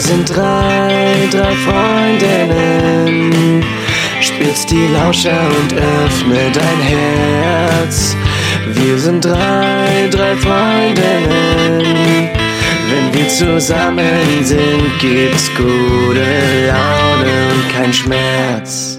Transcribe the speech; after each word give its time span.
sind 0.00 0.34
drei, 0.34 1.28
drei 1.30 1.54
Freundinnen. 1.56 3.62
Spitz 4.20 4.66
die 4.66 4.88
Lauscher 4.88 5.48
und 5.60 5.72
öffne 5.74 6.50
dein 6.52 6.80
Herz. 6.80 8.16
Wir 8.72 8.98
sind 8.98 9.24
drei, 9.24 10.08
drei 10.10 10.34
Freundinnen. 10.36 12.28
Wenn 12.90 13.14
wir 13.14 13.28
zusammen 13.28 14.44
sind, 14.44 14.98
gibt's 15.00 15.48
gute 15.56 16.66
Laune 16.66 17.52
und 17.54 17.68
kein 17.72 17.92
Schmerz. 17.92 18.98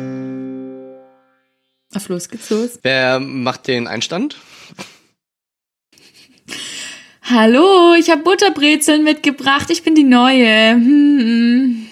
Auf 1.93 2.07
los 2.07 2.29
geht's 2.29 2.49
los. 2.49 2.79
Wer 2.83 3.19
macht 3.19 3.67
den 3.67 3.87
Einstand? 3.87 4.37
Hallo, 7.33 7.93
ich 7.97 8.09
habe 8.09 8.23
Butterbrezeln 8.23 9.05
mitgebracht. 9.05 9.69
Ich 9.69 9.83
bin 9.83 9.95
die 9.95 10.03
Neue. 10.03 10.71
Hm. 10.71 11.87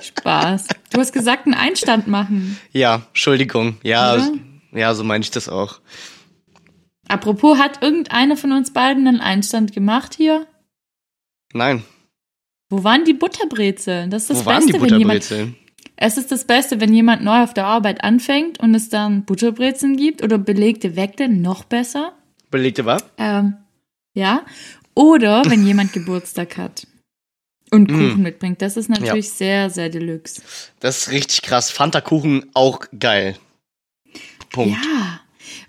Spaß. 0.00 0.66
Du 0.90 0.98
hast 0.98 1.12
gesagt, 1.12 1.46
einen 1.46 1.54
Einstand 1.54 2.08
machen. 2.08 2.58
Ja, 2.72 3.06
Entschuldigung. 3.08 3.76
Ja, 3.84 4.14
Oder? 4.14 4.32
ja, 4.72 4.92
so 4.94 5.04
meine 5.04 5.22
ich 5.22 5.30
das 5.30 5.48
auch. 5.48 5.80
Apropos, 7.06 7.58
hat 7.58 7.80
irgendeiner 7.80 8.36
von 8.36 8.50
uns 8.50 8.72
beiden 8.72 9.06
einen 9.06 9.20
Einstand 9.20 9.72
gemacht 9.72 10.14
hier? 10.14 10.46
Nein. 11.52 11.84
Wo 12.70 12.82
waren 12.82 13.04
die 13.04 13.14
Butterbrezeln? 13.14 14.10
Das 14.10 14.22
ist 14.22 14.30
das 14.30 14.44
Wo 14.44 14.50
Beste, 14.50 14.80
wenn 14.80 14.98
jemand. 14.98 15.32
Es 15.94 16.16
ist 16.16 16.32
das 16.32 16.44
Beste, 16.44 16.80
wenn 16.80 16.92
jemand 16.92 17.22
neu 17.22 17.44
auf 17.44 17.54
der 17.54 17.66
Arbeit 17.66 18.02
anfängt 18.02 18.58
und 18.58 18.74
es 18.74 18.88
dann 18.88 19.24
Butterbrezeln 19.24 19.96
gibt 19.96 20.24
oder 20.24 20.38
belegte 20.38 20.96
Weckle, 20.96 21.28
noch 21.28 21.62
besser. 21.62 22.14
Belegte 22.52 22.86
was? 22.86 23.04
Ähm, 23.18 23.56
ja. 24.14 24.44
Oder 24.94 25.42
wenn 25.46 25.66
jemand 25.66 25.92
Geburtstag 25.92 26.56
hat 26.56 26.86
und 27.72 27.90
Mm. 27.90 27.94
Kuchen 27.94 28.22
mitbringt. 28.22 28.62
Das 28.62 28.76
ist 28.76 28.88
natürlich 28.88 29.30
sehr, 29.30 29.70
sehr 29.70 29.88
deluxe. 29.88 30.42
Das 30.78 30.98
ist 30.98 31.10
richtig 31.10 31.42
krass. 31.42 31.70
Fanta-Kuchen 31.70 32.50
auch 32.54 32.80
geil. 32.98 33.36
Punkt. 34.50 34.76
Ja. 34.84 35.20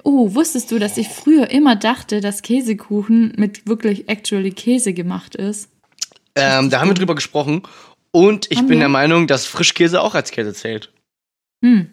Oh, 0.04 0.36
wusstest 0.36 0.70
du, 0.72 0.80
dass 0.80 0.98
ich 0.98 1.08
früher 1.08 1.50
immer 1.50 1.76
dachte, 1.76 2.20
dass 2.22 2.42
Käsekuchen 2.42 3.34
mit 3.38 3.66
wirklich 3.67 4.09
actually 4.09 4.52
Käse 4.52 4.94
gemacht 4.94 5.36
ist? 5.36 5.70
Ähm, 6.36 6.70
da 6.70 6.80
haben 6.81 6.89
wir 6.89 6.94
drüber 6.95 7.16
gesprochen. 7.16 7.64
Und 8.11 8.52
ich 8.52 8.59
Haben 8.59 8.67
bin 8.67 8.78
wir? 8.78 8.81
der 8.81 8.89
Meinung, 8.89 9.28
dass 9.28 9.45
Frischkäse 9.45 10.02
auch 10.02 10.14
als 10.14 10.31
Käse 10.31 10.54
zählt. 10.54 10.92
Hm. 11.64 11.89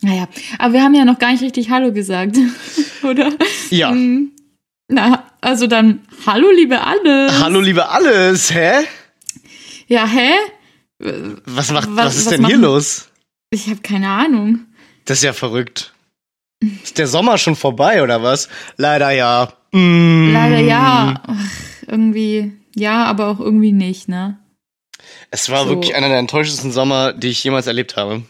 Naja, 0.00 0.28
aber 0.58 0.74
wir 0.74 0.82
haben 0.82 0.94
ja 0.94 1.04
noch 1.04 1.18
gar 1.18 1.32
nicht 1.32 1.42
richtig 1.42 1.70
Hallo 1.70 1.92
gesagt, 1.92 2.36
oder? 3.02 3.32
Ja. 3.70 3.90
Hm. 3.90 4.32
Na, 4.90 5.24
also 5.40 5.66
dann 5.66 6.00
Hallo, 6.26 6.50
liebe 6.50 6.80
Alles. 6.80 7.42
Hallo, 7.42 7.60
liebe 7.60 7.88
Alles. 7.88 8.52
Hä? 8.54 8.84
Ja, 9.88 10.06
hä? 10.06 10.30
Was, 11.44 11.70
macht, 11.72 11.88
Was- 11.90 11.96
was, 12.06 12.16
ist 12.16 12.26
was 12.26 12.30
denn 12.32 12.46
hier 12.46 12.58
machen- 12.58 12.70
los? 12.72 13.08
Ich 13.50 13.66
habe 13.68 13.80
keine 13.80 14.08
Ahnung. 14.08 14.60
Das 15.04 15.18
ist 15.18 15.24
ja 15.24 15.32
verrückt. 15.32 15.92
Ist 16.82 16.98
der 16.98 17.06
Sommer 17.06 17.38
schon 17.38 17.56
vorbei 17.56 18.02
oder 18.02 18.22
was? 18.22 18.48
Leider 18.76 19.10
ja. 19.10 19.52
Mm. 19.72 20.32
Leider 20.32 20.58
ja. 20.60 21.22
Ach, 21.26 21.34
irgendwie 21.86 22.52
ja, 22.74 23.04
aber 23.04 23.28
auch 23.28 23.40
irgendwie 23.40 23.72
nicht, 23.72 24.08
ne? 24.08 24.38
Es 25.30 25.48
war 25.50 25.64
So. 25.64 25.70
wirklich 25.70 25.94
einer 25.94 26.08
der 26.08 26.18
enttäuschendsten 26.18 26.72
Sommer, 26.72 27.12
die 27.12 27.28
ich 27.28 27.42
jemals 27.42 27.66
erlebt 27.66 27.96
habe. 27.96 28.22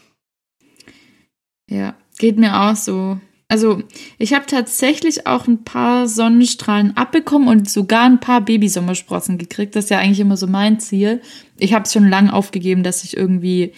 Ja, 1.69 1.95
geht 2.17 2.37
mir 2.37 2.59
auch 2.59 2.75
so. 2.75 3.19
Also, 3.47 3.81
ich 4.19 4.33
habe 4.33 4.45
tatsächlich 4.45 5.25
auch 5.25 5.47
ein 5.47 5.63
paar 5.63 6.07
Sonnenstrahlen 6.07 6.95
abbekommen 6.95 7.47
und 7.47 7.69
sogar 7.69 8.05
ein 8.05 8.19
paar 8.19 8.41
Babysommersprossen 8.41 9.39
gekriegt. 9.39 9.75
Das 9.75 9.85
ist 9.85 9.89
ja 9.89 9.97
eigentlich 9.97 10.19
immer 10.19 10.37
so 10.37 10.45
mein 10.45 10.79
Ziel. 10.79 11.21
Ich 11.57 11.73
habe 11.73 11.85
es 11.85 11.93
schon 11.93 12.07
lange 12.09 12.31
aufgegeben, 12.31 12.83
dass 12.83 13.03
ich 13.03 13.17
irgendwie 13.17 13.73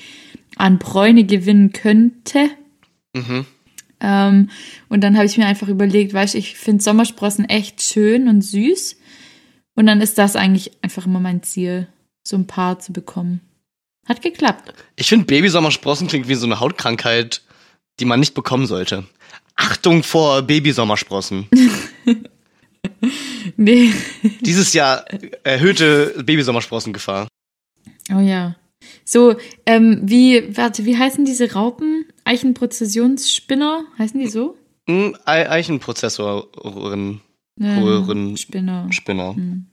an 0.57 0.77
Bräune 0.77 1.23
gewinnen 1.23 1.71
könnte. 1.71 2.49
Mhm. 3.13 3.45
Ähm, 4.01 4.49
und 4.89 5.03
dann 5.03 5.15
habe 5.15 5.25
ich 5.25 5.37
mir 5.37 5.45
einfach 5.45 5.69
überlegt, 5.69 6.13
weißt 6.13 6.33
du, 6.33 6.37
ich 6.37 6.57
finde 6.57 6.83
Sommersprossen 6.83 7.45
echt 7.45 7.81
schön 7.81 8.27
und 8.27 8.41
süß. 8.41 8.97
Und 9.75 9.85
dann 9.85 10.01
ist 10.01 10.17
das 10.17 10.35
eigentlich 10.35 10.71
einfach 10.81 11.05
immer 11.05 11.19
mein 11.19 11.43
Ziel, 11.43 11.87
so 12.23 12.35
ein 12.35 12.47
paar 12.47 12.79
zu 12.79 12.91
bekommen. 12.91 13.39
Hat 14.05 14.21
geklappt. 14.21 14.73
Ich 14.95 15.07
finde, 15.07 15.25
Babysommersprossen 15.25 16.07
klingt 16.07 16.27
wie 16.27 16.35
so 16.35 16.45
eine 16.45 16.59
Hautkrankheit, 16.59 17.41
die 18.01 18.05
man 18.05 18.19
nicht 18.19 18.33
bekommen 18.33 18.65
sollte. 18.65 19.05
Achtung 19.55 20.03
vor 20.03 20.41
Babysommersprossen. 20.41 21.47
Nee. 23.57 23.91
Dieses 24.41 24.73
Jahr 24.73 25.05
erhöhte 25.43 26.15
Babysommersprossengefahr. 26.23 27.27
Oh 28.13 28.19
ja. 28.19 28.55
So, 29.05 29.35
ähm, 29.65 29.99
wie, 30.03 30.55
warte, 30.57 30.85
wie 30.85 30.97
heißen 30.97 31.25
diese 31.25 31.51
Raupen? 31.53 32.05
Eichenprozessionsspinner? 32.23 33.83
Heißen 33.97 34.19
die 34.19 34.27
so? 34.27 34.57
Hm, 34.89 35.15
Ei- 35.25 35.49
Eichenprozessoren, 35.49 37.21
Ja, 37.59 37.79
Röhren- 37.79 38.37
Spinner. 38.37 38.87
Spinner. 38.91 39.35
Hm. 39.35 39.65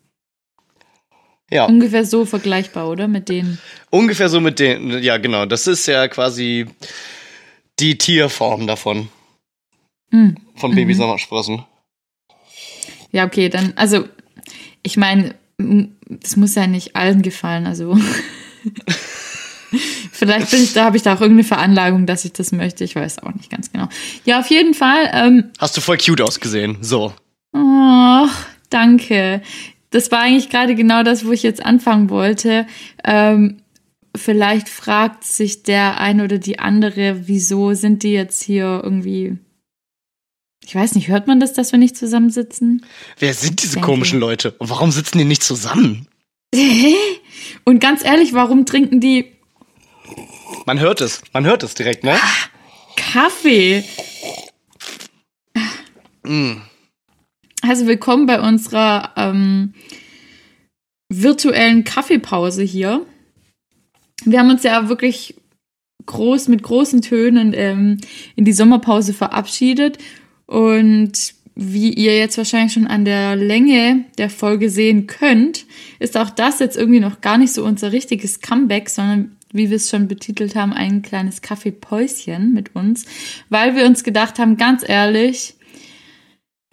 Ja, 1.51 1.65
Ungefähr 1.65 2.05
so 2.05 2.27
vergleichbar, 2.27 2.89
oder? 2.91 3.09
Mit 3.09 3.29
denen. 3.31 3.59
ungefähr 3.91 4.29
so 4.29 4.41
mit 4.41 4.59
den, 4.59 5.03
ja 5.03 5.17
genau, 5.17 5.47
das 5.47 5.67
ist 5.67 5.87
ja 5.87 6.07
quasi 6.09 6.67
die 7.81 7.99
Tierform 7.99 8.67
davon, 8.67 9.09
Hm. 10.11 10.37
von 10.57 10.71
Mhm. 10.73 10.77
Babysommersprossen. 10.77 11.65
Ja, 13.13 13.25
okay, 13.27 13.49
dann, 13.49 13.73
also, 13.77 14.05
ich 14.83 14.97
meine, 14.97 15.35
das 16.09 16.37
muss 16.37 16.55
ja 16.55 16.67
nicht 16.67 16.95
allen 16.97 17.23
gefallen, 17.23 17.67
also. 17.67 17.97
Vielleicht 20.13 20.51
bin 20.51 20.63
ich, 20.63 20.73
da 20.73 20.85
habe 20.85 20.97
ich 20.97 21.03
da 21.03 21.15
auch 21.15 21.21
irgendeine 21.21 21.45
Veranlagung, 21.47 22.07
dass 22.07 22.25
ich 22.25 22.33
das 22.33 22.53
möchte. 22.53 22.85
Ich 22.85 22.97
weiß 22.97 23.19
auch 23.23 23.35
nicht 23.35 23.51
ganz 23.51 23.71
genau. 23.71 23.89
Ja, 24.25 24.41
auf 24.41 24.49
jeden 24.51 24.75
Fall. 24.75 25.11
Ähm, 25.13 25.51
Hast 25.59 25.77
du 25.77 25.81
voll 25.81 25.99
cute 25.99 26.23
ausgesehen, 26.23 26.79
so. 26.81 27.13
Oh, 27.53 28.27
danke. 28.71 29.43
Das 29.91 30.11
war 30.11 30.21
eigentlich 30.21 30.49
gerade 30.51 30.75
genau 30.75 31.03
das, 31.03 31.25
wo 31.27 31.33
ich 31.33 31.43
jetzt 31.43 31.65
anfangen 31.65 32.11
wollte. 32.11 32.67
Ähm, 33.05 33.59
vielleicht 34.17 34.69
fragt 34.69 35.25
sich 35.25 35.63
der 35.63 36.01
eine 36.01 36.25
oder 36.25 36.39
die 36.39 36.59
andere, 36.59 37.29
wieso 37.29 37.75
sind 37.75 38.03
die 38.03 38.13
jetzt 38.13 38.43
hier 38.43 38.81
irgendwie. 38.83 39.39
Ich 40.65 40.75
weiß 40.75 40.95
nicht, 40.95 41.09
hört 41.09 41.27
man 41.27 41.41
das, 41.41 41.55
dass 41.55 41.73
wir 41.73 41.79
nicht 41.79 41.97
zusammensitzen? 41.97 42.85
Wer 43.19 43.33
sind 43.33 43.63
diese 43.63 43.81
komischen 43.81 44.21
Leute? 44.21 44.53
Und 44.59 44.69
warum 44.69 44.91
sitzen 44.91 45.19
die 45.19 45.25
nicht 45.25 45.43
zusammen? 45.43 46.07
Und 47.65 47.81
ganz 47.81 48.05
ehrlich, 48.05 48.33
warum 48.35 48.67
trinken 48.67 49.01
die 49.01 49.33
Man 50.67 50.79
hört 50.79 51.01
es, 51.01 51.23
man 51.33 51.47
hört 51.47 51.63
es 51.63 51.75
direkt, 51.75 52.05
ne? 52.05 52.19
Kaffee? 52.97 53.85
Mm. 56.25 56.57
Also 57.63 57.87
willkommen 57.87 58.27
bei 58.27 58.41
unserer 58.41 59.13
ähm, 59.17 59.75
virtuellen 61.09 61.85
Kaffeepause 61.85 62.63
hier. 62.63 63.07
Wir 64.25 64.41
haben 64.41 64.51
uns 64.51 64.63
ja 64.63 64.89
wirklich 64.89 65.35
groß 66.07 66.49
mit 66.49 66.63
großen 66.63 67.03
Tönen 67.03 67.53
ähm, 67.55 67.99
in 68.35 68.45
die 68.45 68.53
Sommerpause 68.53 69.13
verabschiedet. 69.13 69.99
Und 70.47 71.35
wie 71.55 71.93
ihr 71.93 72.17
jetzt 72.17 72.39
wahrscheinlich 72.39 72.73
schon 72.73 72.87
an 72.87 73.05
der 73.05 73.37
Länge 73.37 74.05
der 74.17 74.31
Folge 74.31 74.71
sehen 74.71 75.07
könnt, 75.07 75.67
ist 75.99 76.17
auch 76.17 76.31
das 76.31 76.61
jetzt 76.61 76.77
irgendwie 76.77 77.01
noch 77.01 77.21
gar 77.21 77.37
nicht 77.37 77.53
so 77.53 77.65
unser 77.65 77.93
richtiges 77.93 78.41
Comeback, 78.41 78.89
sondern 78.89 79.37
wie 79.53 79.71
wir 79.71 79.77
es 79.77 79.91
schon 79.91 80.09
betitelt 80.09 80.55
haben, 80.55 80.73
ein 80.73 81.03
kleines 81.03 81.43
Kaffeepäuschen 81.43 82.53
mit 82.53 82.75
uns, 82.75 83.07
weil 83.49 83.75
wir 83.75 83.87
uns 83.87 84.05
gedacht 84.05 84.39
haben, 84.39 84.57
ganz 84.57 84.87
ehrlich, 84.87 85.55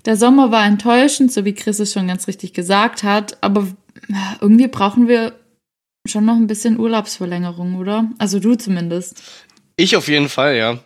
der 0.06 0.18
Sommer 0.18 0.52
war 0.52 0.66
enttäuschend, 0.66 1.32
so 1.32 1.46
wie 1.46 1.54
Chris 1.54 1.80
es 1.80 1.94
schon 1.94 2.08
ganz 2.08 2.28
richtig 2.28 2.54
gesagt 2.54 3.04
hat, 3.04 3.42
aber 3.42 3.68
irgendwie 4.40 4.68
brauchen 4.68 5.08
wir 5.08 5.34
schon 6.06 6.26
noch 6.26 6.36
ein 6.36 6.48
bisschen 6.48 6.80
Urlaubsverlängerung, 6.80 7.76
oder? 7.76 8.10
Also 8.18 8.40
du 8.40 8.56
zumindest. 8.56 9.22
Ich 9.76 9.96
auf 9.96 10.08
jeden 10.08 10.30
Fall, 10.30 10.56
ja. 10.56 10.80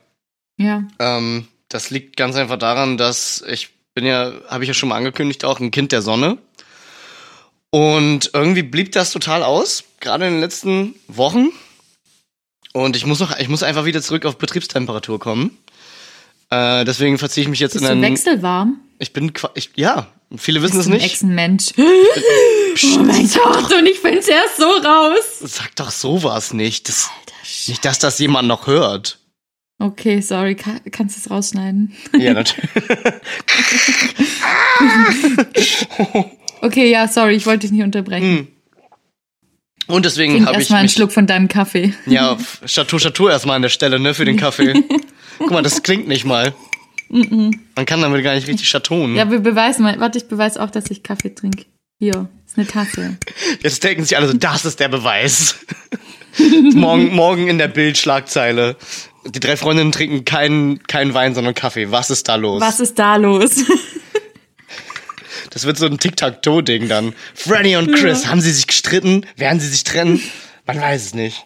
Ja. 0.57 0.83
Ähm, 1.00 1.48
das 1.69 1.89
liegt 1.89 2.18
ganz 2.18 2.36
einfach 2.36 2.57
daran, 2.57 2.98
dass 2.98 3.44
ich 3.48 3.69
bin 3.94 4.06
ja, 4.06 4.33
habe 4.48 4.63
ich 4.63 4.68
ja 4.68 4.74
schon 4.74 4.89
mal 4.89 4.95
angekündigt, 4.95 5.45
auch 5.45 5.60
ein 5.60 5.71
Kind 5.71 5.92
der 5.92 6.01
Sonne. 6.01 6.38
Und 7.71 8.31
irgendwie 8.33 8.63
blieb 8.63 8.92
das 8.94 9.12
total 9.12 9.44
aus, 9.44 9.83
gerade 10.00 10.25
in 10.25 10.33
den 10.33 10.42
letzten 10.42 10.95
Wochen. 11.07 11.50
Und 12.74 12.95
ich 12.95 13.06
muss 13.06 13.19
noch, 13.19 13.38
ich 13.38 13.50
muss 13.50 13.63
einfach 13.63 13.86
wieder 13.86 14.01
zurück 14.01 14.25
auf 14.25 14.38
Betriebstemperatur 14.38 15.19
kommen. 15.19 15.57
Äh, 16.50 16.83
deswegen 16.86 17.18
verziehe 17.18 17.44
ich 17.44 17.50
mich 17.50 17.60
jetzt 17.60 17.74
Bist 17.74 17.83
in 17.83 17.88
du 17.88 17.92
einen. 17.92 18.01
wechselwarm? 18.01 18.80
Ich 18.98 19.13
bin, 19.13 19.31
ich, 19.54 19.71
ja, 19.75 20.07
viele 20.38 20.62
wissen 20.62 20.80
es 20.80 20.88
Bist 20.88 20.88
du 20.88 20.92
ein 20.92 20.98
nicht. 20.98 21.06
Echsenmensch. 21.06 21.74
Oh 22.96 23.00
mein 23.00 23.30
Gott, 23.30 23.74
und 23.74 23.86
ich 23.88 24.00
find's 24.00 24.28
erst 24.28 24.58
so 24.58 24.64
raus. 24.64 25.40
Sag 25.42 25.76
doch 25.76 25.92
sowas 25.92 26.54
nicht. 26.54 26.88
Das, 26.88 27.10
nicht, 27.68 27.84
dass 27.84 28.00
das 28.00 28.20
jemand 28.20 28.48
noch 28.48 28.68
hört. 28.68 29.20
Okay, 29.80 30.22
sorry, 30.22 30.56
kann, 30.56 30.80
kannst 30.92 31.18
du 31.18 31.22
es 31.22 31.30
rausschneiden? 31.30 31.94
Ja, 32.18 32.34
natürlich. 32.36 32.70
Okay, 36.62 36.90
ja, 36.90 37.08
sorry, 37.08 37.36
ich 37.36 37.46
wollte 37.46 37.60
dich 37.62 37.72
nicht 37.72 37.84
unterbrechen. 37.84 38.48
Und 39.88 40.06
deswegen 40.06 40.46
habe 40.46 40.54
ich 40.54 40.60
erstmal 40.60 40.81
einen 40.81 40.90
Schluck 40.90 41.12
von 41.12 41.26
deinem 41.28 41.48
Kaffee. 41.48 41.94
ja, 42.06 42.38
Chateau 42.66 42.98
Chateau 42.98 43.28
erstmal 43.30 43.56
an 43.56 43.62
der 43.64 43.70
Stelle, 43.70 44.00
ne, 44.00 44.14
für 44.14 44.26
den 44.26 44.38
Kaffee. 44.38 44.74
Guck 45.40 45.52
mal, 45.52 45.64
das 45.64 45.81
klingt 45.84 46.08
nicht 46.08 46.26
mal. 46.26 46.54
Man 47.10 47.86
kann 47.86 48.02
damit 48.02 48.24
gar 48.24 48.36
nicht 48.36 48.48
richtig 48.48 48.70
chateauen. 48.70 49.16
Ja, 49.16 49.30
wir 49.32 49.40
beweisen 49.40 49.84
mal. 49.84 50.00
Warte, 50.00 50.20
ich 50.20 50.28
beweise 50.28 50.62
auch, 50.62 50.70
dass 50.70 50.90
ich 50.92 51.04
Kaffee 51.04 51.34
trinke. 51.34 51.66
Hier, 52.00 52.30
ist 52.46 52.58
eine 52.58 52.68
Tasse. 52.68 53.18
Jetzt 53.62 53.84
denken 53.84 54.04
sich 54.04 54.16
alle 54.16 54.28
so, 54.28 54.34
das 54.34 54.64
ist 54.64 54.80
der 54.80 54.88
Beweis. 54.88 55.56
morgen, 56.74 57.14
morgen 57.14 57.48
in 57.48 57.58
der 57.58 57.68
Bildschlagzeile. 57.68 58.78
Die 59.26 59.40
drei 59.40 59.58
Freundinnen 59.58 59.92
trinken 59.92 60.24
keinen 60.24 60.82
keinen 60.84 61.14
Wein, 61.14 61.36
sondern 61.36 61.54
Kaffee. 61.56 61.92
Was 61.92 62.10
ist 62.10 62.30
da 62.30 62.36
los? 62.36 62.62
Was 62.62 62.80
ist 62.80 62.98
da 62.98 63.16
los? 63.16 63.66
Das 65.52 65.66
wird 65.66 65.78
so 65.78 65.88
ein 65.88 65.98
Tic-Tac-Toe-Ding 65.98 66.88
dann. 66.90 67.14
Freddy 67.34 67.76
und 67.76 67.92
Chris, 67.96 68.28
haben 68.28 68.40
sie 68.40 68.52
sich 68.52 68.68
gestritten? 68.68 69.26
Werden 69.36 69.60
sie 69.60 69.68
sich 69.68 69.84
trennen? 69.84 70.22
Man 70.68 70.80
weiß 70.80 71.08
es 71.08 71.14
nicht. 71.16 71.44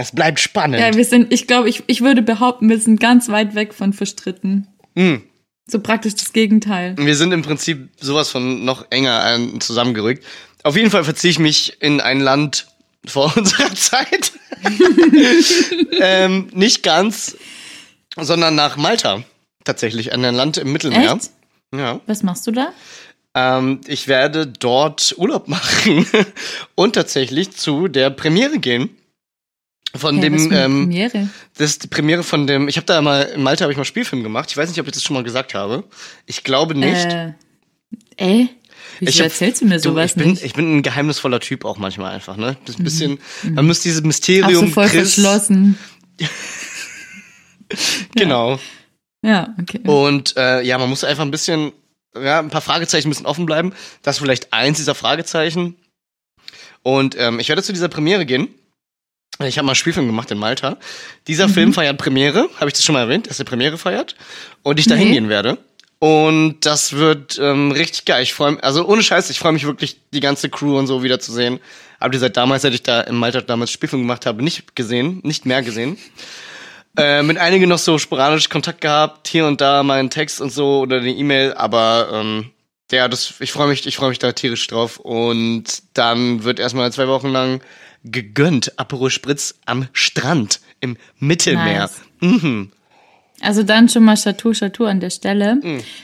Es 0.00 0.12
bleibt 0.12 0.38
spannend. 0.40 0.80
ja, 0.80 0.94
wir 0.94 1.04
sind, 1.04 1.32
ich 1.32 1.46
glaube, 1.46 1.68
ich, 1.68 1.82
ich 1.88 2.00
würde 2.02 2.22
behaupten, 2.22 2.68
wir 2.70 2.78
sind 2.78 3.00
ganz 3.00 3.28
weit 3.28 3.54
weg 3.54 3.74
von 3.74 3.92
verstritten. 3.92 4.66
Hm. 4.96 5.22
So 5.66 5.80
praktisch 5.80 6.14
das 6.14 6.32
Gegenteil. 6.32 6.94
Wir 6.98 7.14
sind 7.16 7.32
im 7.32 7.42
Prinzip 7.42 7.90
sowas 8.00 8.30
von 8.30 8.64
noch 8.64 8.86
enger 8.90 9.20
an- 9.22 9.60
zusammengerückt. 9.60 10.24
Auf 10.62 10.76
jeden 10.76 10.90
Fall 10.90 11.04
verziehe 11.04 11.30
ich 11.32 11.38
mich 11.40 11.82
in 11.82 12.00
ein 12.00 12.20
Land 12.20 12.68
vor 13.06 13.32
unserer 13.36 13.74
Zeit. 13.74 14.32
ähm, 16.00 16.48
nicht 16.52 16.82
ganz, 16.82 17.36
sondern 18.16 18.54
nach 18.54 18.76
Malta. 18.76 19.22
Tatsächlich, 19.64 20.12
an 20.12 20.24
ein 20.24 20.34
Land 20.34 20.56
im 20.56 20.72
Mittelmeer. 20.72 21.14
Echt? 21.16 21.30
Ja. 21.74 22.00
Was 22.06 22.22
machst 22.22 22.46
du 22.46 22.52
da? 22.52 22.72
Ähm, 23.34 23.80
ich 23.86 24.08
werde 24.08 24.46
dort 24.46 25.14
Urlaub 25.18 25.48
machen 25.48 26.06
und 26.74 26.94
tatsächlich 26.94 27.50
zu 27.50 27.88
der 27.88 28.10
Premiere 28.10 28.58
gehen. 28.58 28.90
Von 29.94 30.16
Ja, 30.22 30.30
was 30.32 30.42
dem, 30.42 30.52
ähm, 30.52 30.80
Premiere. 30.82 31.28
das 31.56 31.70
ist 31.70 31.84
die 31.84 31.88
Premiere 31.88 32.22
von 32.22 32.46
dem, 32.46 32.68
ich 32.68 32.76
habe 32.76 32.84
da 32.86 33.00
mal, 33.00 33.22
in 33.22 33.42
Malta 33.42 33.62
habe 33.62 33.72
ich 33.72 33.78
mal 33.78 33.84
Spielfilm 33.86 34.22
gemacht. 34.22 34.50
Ich 34.50 34.56
weiß 34.56 34.68
nicht, 34.68 34.78
ob 34.80 34.86
ich 34.86 34.92
das 34.92 35.02
schon 35.02 35.14
mal 35.14 35.22
gesagt 35.24 35.54
habe. 35.54 35.84
Ich 36.26 36.44
glaube 36.44 36.74
nicht. 36.74 37.06
Äh, 37.06 37.32
äh? 38.18 38.46
Wieso 39.00 39.10
Ich 39.10 39.18
hab- 39.20 39.26
erzählst 39.26 39.62
du 39.62 39.66
mir 39.66 39.76
Du, 39.76 39.90
sowas 39.90 40.10
ich 40.10 40.16
bin, 40.16 40.30
nicht? 40.32 40.42
ich 40.44 40.52
bin 40.54 40.76
ein 40.78 40.82
geheimnisvoller 40.82 41.40
Typ 41.40 41.64
auch 41.64 41.78
manchmal 41.78 42.12
einfach, 42.14 42.36
ne? 42.36 42.56
Das 42.66 42.74
ist 42.74 42.80
ein 42.80 42.84
bisschen, 42.84 43.18
man 43.44 43.66
muss 43.66 43.80
dieses 43.80 44.00
Auch 44.02 44.06
Mysterium 44.06 44.66
so 44.66 44.72
voll 44.72 44.88
Chris, 44.88 45.14
verschlossen. 45.14 45.78
genau. 48.14 48.58
Ja, 49.22 49.54
okay. 49.60 49.80
Und 49.86 50.36
äh, 50.36 50.62
ja, 50.62 50.78
man 50.78 50.88
muss 50.88 51.04
einfach 51.04 51.24
ein 51.24 51.30
bisschen, 51.30 51.72
ja, 52.14 52.38
ein 52.40 52.50
paar 52.50 52.60
Fragezeichen 52.60 53.08
müssen 53.08 53.26
offen 53.26 53.46
bleiben. 53.46 53.72
Das 54.02 54.16
ist 54.16 54.22
vielleicht 54.22 54.52
eins 54.52 54.78
dieser 54.78 54.94
Fragezeichen. 54.94 55.76
Und 56.82 57.16
ähm, 57.18 57.40
ich 57.40 57.48
werde 57.48 57.62
zu 57.62 57.72
dieser 57.72 57.88
Premiere 57.88 58.26
gehen. 58.26 58.48
Ich 59.44 59.56
habe 59.56 59.66
mal 59.66 59.70
einen 59.72 59.76
Spielfilm 59.76 60.06
gemacht 60.06 60.30
in 60.30 60.38
Malta. 60.38 60.78
Dieser 61.28 61.46
Mhm. 61.48 61.52
Film 61.52 61.72
feiert 61.74 61.96
Premiere, 61.98 62.48
habe 62.56 62.66
ich 62.68 62.72
das 62.74 62.84
schon 62.84 62.94
mal 62.94 63.02
erwähnt, 63.02 63.28
dass 63.30 63.38
er 63.38 63.44
Premiere 63.44 63.78
feiert. 63.78 64.16
Und 64.62 64.80
ich 64.80 64.86
da 64.86 64.96
Nee. 64.96 65.04
hingehen 65.04 65.28
werde. 65.28 65.58
Und 66.00 66.58
das 66.66 66.92
wird 66.92 67.38
ähm, 67.40 67.72
richtig 67.72 68.04
geil. 68.04 68.22
Ich 68.22 68.34
freue 68.34 68.52
mich, 68.52 68.64
also 68.64 68.86
ohne 68.86 69.02
Scheiß, 69.02 69.30
ich 69.30 69.38
freue 69.38 69.52
mich 69.52 69.64
wirklich, 69.66 69.98
die 70.12 70.20
ganze 70.20 70.48
Crew 70.48 70.78
und 70.78 70.86
so 70.86 71.02
wieder 71.02 71.18
zu 71.20 71.32
sehen. 71.32 71.60
Aber 72.00 72.10
die 72.10 72.18
seit 72.18 72.36
damals, 72.36 72.62
seit 72.62 72.74
ich 72.74 72.82
da 72.84 73.00
in 73.00 73.16
Malta 73.16 73.40
damals 73.40 73.70
Spielfilm 73.72 74.02
gemacht 74.02 74.26
habe, 74.26 74.42
nicht 74.42 74.76
gesehen, 74.76 75.20
nicht 75.24 75.44
mehr 75.46 75.62
gesehen. 75.62 75.98
Äh, 76.96 77.22
mit 77.22 77.38
einigen 77.38 77.68
noch 77.68 77.78
so 77.78 77.98
sporadisch 77.98 78.48
Kontakt 78.48 78.80
gehabt, 78.80 79.28
hier 79.28 79.46
und 79.46 79.60
da 79.60 79.82
mal 79.84 79.98
einen 80.00 80.10
Text 80.10 80.40
und 80.40 80.50
so 80.52 80.80
oder 80.80 80.96
eine 80.98 81.10
E-Mail, 81.10 81.54
aber 81.54 82.08
ähm, 82.12 82.50
ja, 82.90 83.06
das, 83.08 83.34
ich 83.40 83.52
freue 83.52 83.68
mich, 83.68 83.86
ich 83.86 83.96
freue 83.96 84.08
mich 84.08 84.18
da 84.18 84.32
tierisch 84.32 84.66
drauf. 84.66 84.98
Und 84.98 85.64
dann 85.94 86.42
wird 86.44 86.58
erstmal 86.58 86.92
zwei 86.92 87.06
Wochen 87.08 87.28
lang 87.28 87.60
gegönnt 88.10 88.78
Aperol 88.78 89.10
Spritz 89.10 89.58
am 89.66 89.88
Strand 89.92 90.60
im 90.80 90.96
Mittelmeer. 91.18 91.82
Nice. 91.82 92.00
Mhm. 92.20 92.72
Also 93.40 93.62
dann 93.62 93.88
schon 93.88 94.04
mal 94.04 94.16
Chateau 94.16 94.52
Chateau 94.52 94.84
an 94.84 95.00
der 95.00 95.10
Stelle. 95.10 95.60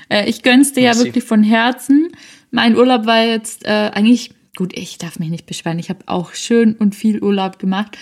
Äh, 0.09 0.29
ich 0.29 0.43
gönn's 0.43 0.73
dir 0.73 0.83
ja 0.83 0.91
Merci. 0.91 1.07
wirklich 1.07 1.25
von 1.25 1.43
Herzen. 1.43 2.13
Mein 2.51 2.77
Urlaub 2.77 3.07
war 3.07 3.25
jetzt 3.25 3.65
äh, 3.65 3.91
eigentlich, 3.93 4.31
gut, 4.57 4.77
ich 4.77 4.99
darf 4.99 5.19
mich 5.19 5.31
nicht 5.31 5.47
beschweren. 5.47 5.79
Ich 5.79 5.91
habe 5.91 6.05
auch 6.07 6.35
schön 6.35 6.75
und 6.77 6.95
viel 6.95 7.23
Urlaub 7.23 7.59
gemacht. 7.59 7.99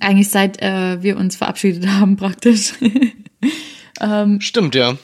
Eigentlich 0.00 0.30
seit 0.30 0.62
äh, 0.62 1.02
wir 1.02 1.16
uns 1.16 1.36
verabschiedet 1.36 1.86
haben 1.88 2.16
praktisch. 2.16 2.74
ähm, 4.00 4.40
Stimmt, 4.40 4.74
ja. 4.74 4.96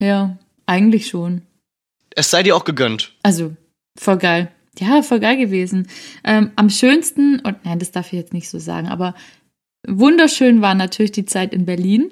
ja, 0.00 0.38
eigentlich 0.66 1.08
schon. 1.08 1.42
Es 2.16 2.30
sei 2.30 2.42
dir 2.42 2.56
auch 2.56 2.64
gegönnt. 2.64 3.12
Also, 3.22 3.54
voll 3.98 4.18
geil. 4.18 4.50
Ja, 4.78 5.02
voll 5.02 5.20
geil 5.20 5.36
gewesen. 5.36 5.88
Ähm, 6.24 6.50
am 6.56 6.70
schönsten, 6.70 7.40
und 7.40 7.64
nein, 7.64 7.78
das 7.78 7.92
darf 7.92 8.06
ich 8.06 8.18
jetzt 8.18 8.32
nicht 8.32 8.48
so 8.48 8.58
sagen, 8.58 8.88
aber 8.88 9.14
wunderschön 9.86 10.62
war 10.62 10.74
natürlich 10.74 11.12
die 11.12 11.26
Zeit 11.26 11.52
in 11.52 11.64
Berlin. 11.64 12.10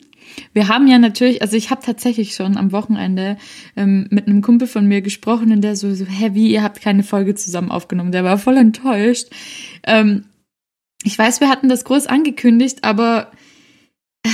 Wir 0.53 0.69
haben 0.69 0.87
ja 0.87 0.99
natürlich, 0.99 1.43
also 1.43 1.57
ich 1.57 1.71
habe 1.71 1.83
tatsächlich 1.85 2.35
schon 2.35 2.57
am 2.57 2.73
Wochenende 2.73 3.37
ähm, 3.77 4.07
mit 4.11 4.29
einem 4.29 4.43
Kumpel 4.43 4.69
von 4.69 4.87
mir 4.87 5.03
gesprochen 5.03 5.53
und 5.53 5.63
der 5.63 5.77
so, 5.77 5.93
so, 5.95 6.05
hä, 6.05 6.31
wie, 6.33 6.53
ihr 6.53 6.63
habt 6.63 6.81
keine 6.81 7.03
Folge 7.03 7.35
zusammen 7.35 7.71
aufgenommen. 7.71 8.13
Der 8.13 8.25
war 8.25 8.39
voll 8.39 8.57
enttäuscht. 8.57 9.29
Ähm, 9.85 10.25
ich 11.03 11.19
weiß, 11.19 11.41
wir 11.41 11.49
hatten 11.49 11.69
das 11.69 11.85
groß 11.85 12.07
angekündigt, 12.07 12.85
aber 12.85 13.33
äh, 14.23 14.31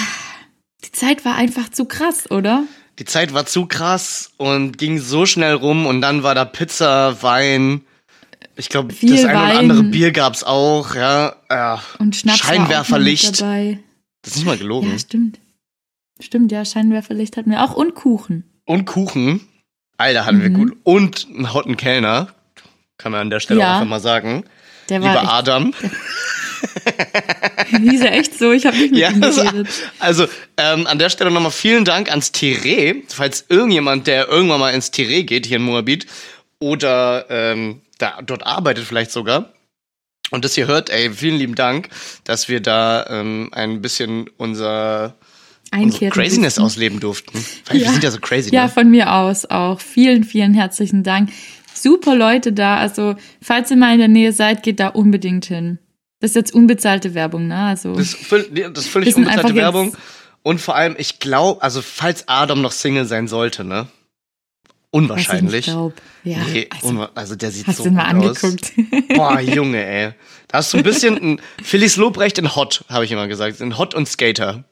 die 0.84 0.92
Zeit 0.92 1.24
war 1.24 1.36
einfach 1.36 1.70
zu 1.70 1.86
krass, 1.86 2.30
oder? 2.30 2.64
Die 2.98 3.04
Zeit 3.04 3.32
war 3.32 3.46
zu 3.46 3.66
krass 3.66 4.32
und 4.36 4.76
ging 4.76 4.98
so 4.98 5.24
schnell 5.24 5.54
rum 5.54 5.86
und 5.86 6.00
dann 6.00 6.22
war 6.22 6.34
da 6.34 6.44
Pizza, 6.44 7.22
Wein. 7.22 7.82
Ich 8.58 8.68
glaube, 8.68 8.92
das 8.92 9.02
eine 9.24 9.24
Wein. 9.24 9.50
oder 9.50 9.58
andere 9.60 9.82
Bier 9.84 10.10
gab's 10.12 10.42
auch, 10.44 10.94
ja. 10.94 11.36
ja. 11.48 11.82
Und 11.98 12.16
Schnaps 12.16 12.40
war 12.44 12.50
auch 12.50 12.54
Scheinwerferlicht. 12.56 13.40
dabei. 13.40 13.78
Das 14.22 14.32
ist 14.32 14.38
nicht 14.38 14.46
mal 14.46 14.58
gelogen. 14.58 14.90
Ja, 14.90 14.98
stimmt. 14.98 15.38
Stimmt, 16.20 16.50
ja, 16.52 16.64
Scheinwerferlicht 16.64 17.36
hatten 17.36 17.50
wir 17.50 17.62
auch 17.62 17.74
und 17.74 17.94
Kuchen. 17.94 18.44
Und 18.64 18.84
Kuchen. 18.84 19.46
Alter, 19.96 20.26
hatten 20.26 20.42
wir 20.42 20.50
Mhm. 20.50 20.54
gut. 20.54 20.76
Und 20.82 21.26
einen 21.32 21.54
hotten 21.54 21.76
Kellner. 21.76 22.28
Kann 22.98 23.12
man 23.12 23.20
an 23.22 23.30
der 23.30 23.38
Stelle 23.40 23.60
Ja. 23.60 23.78
auch 23.78 23.82
immer 23.82 24.00
sagen. 24.00 24.44
Der 24.88 24.98
Lieber 24.98 25.14
war 25.14 25.32
Adam. 25.34 25.72
echt, 25.80 25.92
hieß 27.78 28.00
er 28.00 28.12
echt 28.12 28.36
so, 28.38 28.50
ich 28.52 28.66
habe 28.66 28.76
nicht 28.76 28.90
mit 28.92 29.00
Ja, 29.00 29.10
ihm 29.10 29.20
das, 29.20 29.36
geredet. 29.36 29.68
also 30.00 30.26
ähm, 30.56 30.86
an 30.86 30.98
der 30.98 31.10
Stelle 31.10 31.30
nochmal 31.30 31.52
vielen 31.52 31.84
Dank 31.84 32.10
ans 32.10 32.32
Tiré. 32.32 33.02
Falls 33.08 33.44
irgendjemand, 33.48 34.06
der 34.06 34.28
irgendwann 34.28 34.60
mal 34.60 34.70
ins 34.74 34.92
Tiré 34.92 35.22
geht, 35.24 35.46
hier 35.46 35.58
in 35.58 35.62
Moabit, 35.62 36.06
oder 36.60 37.26
ähm, 37.30 37.82
da, 37.98 38.20
dort 38.22 38.46
arbeitet 38.46 38.84
vielleicht 38.84 39.10
sogar, 39.10 39.52
und 40.30 40.44
das 40.44 40.54
hier 40.54 40.66
hört, 40.66 40.90
ey, 40.90 41.10
vielen 41.10 41.36
lieben 41.38 41.54
Dank, 41.54 41.88
dass 42.24 42.48
wir 42.48 42.60
da 42.60 43.06
ähm, 43.08 43.48
ein 43.52 43.80
bisschen 43.80 44.28
unser, 44.36 45.16
unsere 45.72 46.10
Craziness 46.10 46.56
durften. 46.56 46.62
ausleben 46.66 47.00
durften. 47.00 47.44
Weil 47.66 47.78
wir 47.78 47.84
Ja. 47.86 47.92
sind 47.92 48.04
ja 48.04 48.10
so 48.10 48.18
crazy, 48.20 48.54
Ja, 48.54 48.64
ne? 48.64 48.68
von 48.68 48.90
mir 48.90 49.12
aus 49.14 49.46
auch. 49.46 49.80
Vielen, 49.80 50.24
vielen 50.24 50.52
herzlichen 50.54 51.02
Dank. 51.02 51.30
Super 51.74 52.14
Leute 52.14 52.52
da. 52.52 52.76
Also, 52.76 53.14
falls 53.40 53.70
ihr 53.70 53.76
mal 53.78 53.92
in 53.94 54.00
der 54.00 54.08
Nähe 54.08 54.32
seid, 54.32 54.62
geht 54.62 54.80
da 54.80 54.88
unbedingt 54.88 55.46
hin. 55.46 55.78
Das 56.20 56.32
ist 56.32 56.34
jetzt 56.34 56.52
unbezahlte 56.54 57.14
Werbung, 57.14 57.46
ne? 57.46 57.56
Also, 57.56 57.94
Das 57.94 58.08
ist, 58.14 58.16
völ- 58.30 58.48
das 58.70 58.84
ist 58.84 58.90
völlig 58.90 59.08
Wir 59.10 59.16
unbezahlte 59.18 59.54
Werbung. 59.54 59.96
Und 60.42 60.60
vor 60.60 60.74
allem, 60.76 60.94
ich 60.98 61.20
glaube, 61.20 61.62
also 61.62 61.80
falls 61.80 62.28
Adam 62.28 62.60
noch 62.60 62.72
Single 62.72 63.04
sein 63.06 63.28
sollte, 63.28 63.64
ne? 63.64 63.86
Unwahrscheinlich. 64.90 65.66
Ja, 65.66 65.90
Nee, 66.24 66.66
also, 66.70 66.88
unwa- 66.88 67.10
also 67.14 67.36
der 67.36 67.50
sieht 67.50 67.66
hast 67.66 67.76
so 67.78 67.84
gut 67.84 67.98
aus. 67.98 68.04
angeguckt? 68.04 68.72
Boah, 69.14 69.38
Junge, 69.40 69.84
ey. 69.84 70.12
Da 70.48 70.58
hast 70.58 70.72
du 70.72 70.78
ein 70.78 70.82
bisschen 70.82 71.16
ein 71.16 71.40
Felix 71.62 71.96
Lobrecht 71.96 72.38
in 72.38 72.54
Hot, 72.56 72.84
habe 72.88 73.04
ich 73.04 73.12
immer 73.12 73.28
gesagt. 73.28 73.60
In 73.60 73.76
Hot 73.76 73.94
und 73.94 74.08
Skater. 74.08 74.64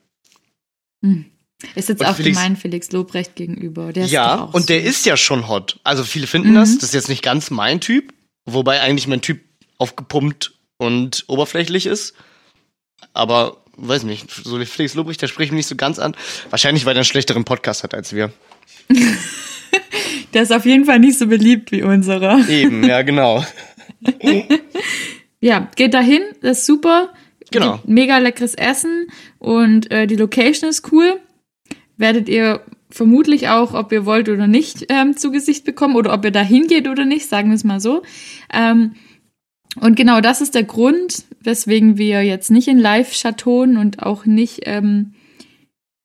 ist 1.75 1.89
jetzt 1.91 2.01
Und 2.01 2.07
auch 2.07 2.17
Felix- 2.17 2.37
gemein 2.39 2.57
Felix 2.57 2.91
Lobrecht 2.93 3.35
gegenüber. 3.37 3.93
Der 3.93 4.07
ist 4.07 4.11
ja, 4.11 4.37
und 4.37 4.69
der 4.71 4.81
so. 4.81 4.89
ist 4.89 5.05
ja 5.07 5.17
schon 5.19 5.49
hot. 5.49 5.81
Also 5.85 6.03
viele 6.03 6.27
finden 6.27 6.51
Mhm. 6.53 6.55
das. 6.57 6.75
Das 6.77 6.85
ist 6.91 6.95
jetzt 6.95 7.09
nicht 7.11 7.23
ganz 7.23 7.51
mein 7.51 7.81
Typ. 7.81 8.15
Wobei 8.47 8.81
eigentlich 8.81 9.07
mein 9.09 9.21
Typ 9.21 9.41
aufgepumpt 9.77 10.55
und 10.79 11.25
oberflächlich 11.29 11.85
ist. 11.85 12.15
Aber, 13.13 13.59
weiß 13.77 14.05
nicht, 14.05 14.31
so 14.31 14.59
Felix 14.65 14.95
Lobrecht, 14.95 15.21
der 15.21 15.27
spricht 15.29 15.53
mich 15.53 15.59
nicht 15.59 15.67
so 15.67 15.77
ganz 15.77 15.99
an. 15.99 16.17
Wahrscheinlich, 16.49 16.87
weil 16.87 16.95
er 16.97 17.01
einen 17.01 17.05
schlechteren 17.05 17.45
Podcast 17.45 17.83
hat 17.83 17.93
als 17.93 18.15
wir. 18.15 18.33
Der 20.37 20.43
ist 20.43 20.53
auf 20.53 20.67
jeden 20.67 20.85
Fall 20.85 20.99
nicht 20.99 21.19
so 21.19 21.29
beliebt 21.29 21.73
wie 21.73 21.83
unserer. 21.83 22.47
Eben, 22.47 22.85
ja, 22.85 23.01
genau. 23.01 23.43
Ja, 25.41 25.71
geht 25.77 25.95
dahin, 25.95 26.23
das 26.43 26.59
ist 26.59 26.67
super. 26.67 27.13
Genau. 27.51 27.81
Mega 27.87 28.19
leckeres 28.19 28.55
Essen 28.55 29.07
und 29.39 29.91
äh, 29.91 30.07
die 30.07 30.17
Location 30.17 30.69
ist 30.69 30.93
cool. 30.93 31.21
Werdet 31.97 32.29
ihr 32.29 32.63
vermutlich 32.91 33.49
auch, 33.49 33.73
ob 33.73 33.93
ihr 33.93 34.05
wollt 34.05 34.29
oder 34.29 34.47
nicht, 34.47 34.87
ähm, 34.91 35.17
zu 35.17 35.31
Gesicht 35.31 35.65
bekommen 35.65 35.97
oder 35.97 36.13
ob 36.13 36.25
ihr 36.25 36.33
da 36.33 36.43
hingeht 36.43 36.89
oder 36.89 37.07
nicht, 37.07 37.29
sagen 37.29 37.49
wir 37.49 37.55
es 37.55 37.65
mal 37.65 37.81
so. 37.81 38.03
Ähm, 38.53 38.93
und 39.81 39.97
genau 39.97 40.21
das 40.21 40.43
ist 40.43 40.55
der 40.55 40.65
Grund, 40.65 41.25
weswegen 41.41 41.97
wir 41.97 42.23
jetzt 42.25 42.51
nicht 42.51 42.69
in 42.69 42.79
Live 42.79 43.13
chateauen 43.13 43.79
und 43.79 44.03
auch 44.03 44.27
nicht 44.27 44.63
ähm, 44.65 45.13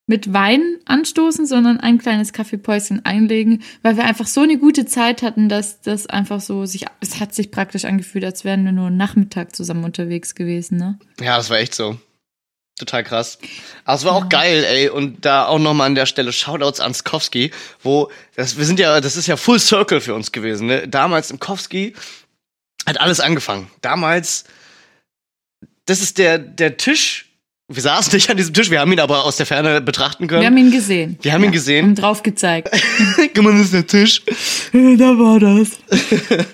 mit 0.08 0.34
Wein 0.34 0.78
anstoßen, 0.86 1.46
sondern 1.46 1.80
ein 1.80 1.98
kleines 1.98 2.34
Kaffeepäuschen 2.34 3.06
einlegen, 3.06 3.64
weil 3.82 3.98
wir 3.98 4.04
einfach 4.04 4.28
so 4.28 4.42
eine 4.42 4.58
gute 4.58 4.86
Zeit 4.86 5.22
hatten, 5.22 5.48
dass 5.48 5.82
das 5.82 6.08
einfach 6.08 6.42
so 6.42 6.66
sich, 6.66 6.86
es 7.00 7.20
hat 7.20 7.34
sich 7.34 7.52
praktisch 7.52 7.86
angefühlt, 7.86 8.26
als 8.26 8.44
wären 8.44 8.66
wir 8.66 8.72
nur 8.72 8.90
Nachmittag 8.90 9.56
zusammen 9.56 9.84
unterwegs 9.84 10.36
gewesen, 10.36 10.78
ne? 10.78 11.00
Ja, 11.22 11.38
das 11.38 11.50
war 11.50 11.60
echt 11.60 11.76
so. 11.76 11.98
Total 12.82 13.04
krass. 13.04 13.38
Aber 13.86 13.96
es 13.96 14.06
war 14.06 14.14
auch 14.14 14.28
geil, 14.28 14.64
ey. 14.64 14.90
Und 14.90 15.24
da 15.24 15.46
auch 15.46 15.60
nochmal 15.60 15.86
an 15.86 15.96
der 15.96 16.08
Stelle 16.08 16.34
Shoutouts 16.34 16.80
an 16.80 16.96
Skowski, 16.96 17.52
wo, 17.84 18.10
das, 18.36 18.58
wir 18.58 18.66
sind 18.66 18.80
ja, 18.80 19.00
das 19.02 19.18
ist 19.18 19.28
ja 19.28 19.38
Full 19.38 19.60
Circle 19.60 20.02
für 20.02 20.16
uns 20.16 20.32
gewesen, 20.32 20.66
ne? 20.68 20.88
Damals 20.88 21.30
im 21.30 21.40
Kowski 21.40 21.94
hat 22.88 23.00
alles 23.00 23.20
angefangen. 23.20 23.70
Damals, 23.82 24.46
das 25.86 26.02
ist 26.02 26.18
der, 26.18 26.40
der 26.40 26.78
Tisch, 26.78 27.31
wir 27.76 27.82
saßen 27.82 28.14
nicht 28.14 28.30
an 28.30 28.38
diesem 28.38 28.54
Tisch, 28.54 28.70
wir 28.70 28.80
haben 28.80 28.92
ihn 28.92 29.00
aber 29.00 29.26
aus 29.26 29.38
der 29.38 29.46
Ferne 29.46 29.82
betrachten 29.82 30.28
können. 30.28 30.42
Wir 30.42 30.48
haben 30.48 30.58
ihn 30.58 30.72
gesehen. 30.72 31.18
Wir 31.22 31.34
haben 31.34 31.44
ihn 31.44 31.52
gesehen. 31.52 31.90
Und 31.90 31.96
drauf 31.96 32.24
gezeigt. 32.24 32.70
Guck 33.34 33.44
mal, 33.44 33.54
das 33.54 33.62
ist 33.66 33.74
der 33.74 33.88
Tisch. 33.88 34.24
da 34.74 35.18
war 35.18 35.40
das. 35.40 35.78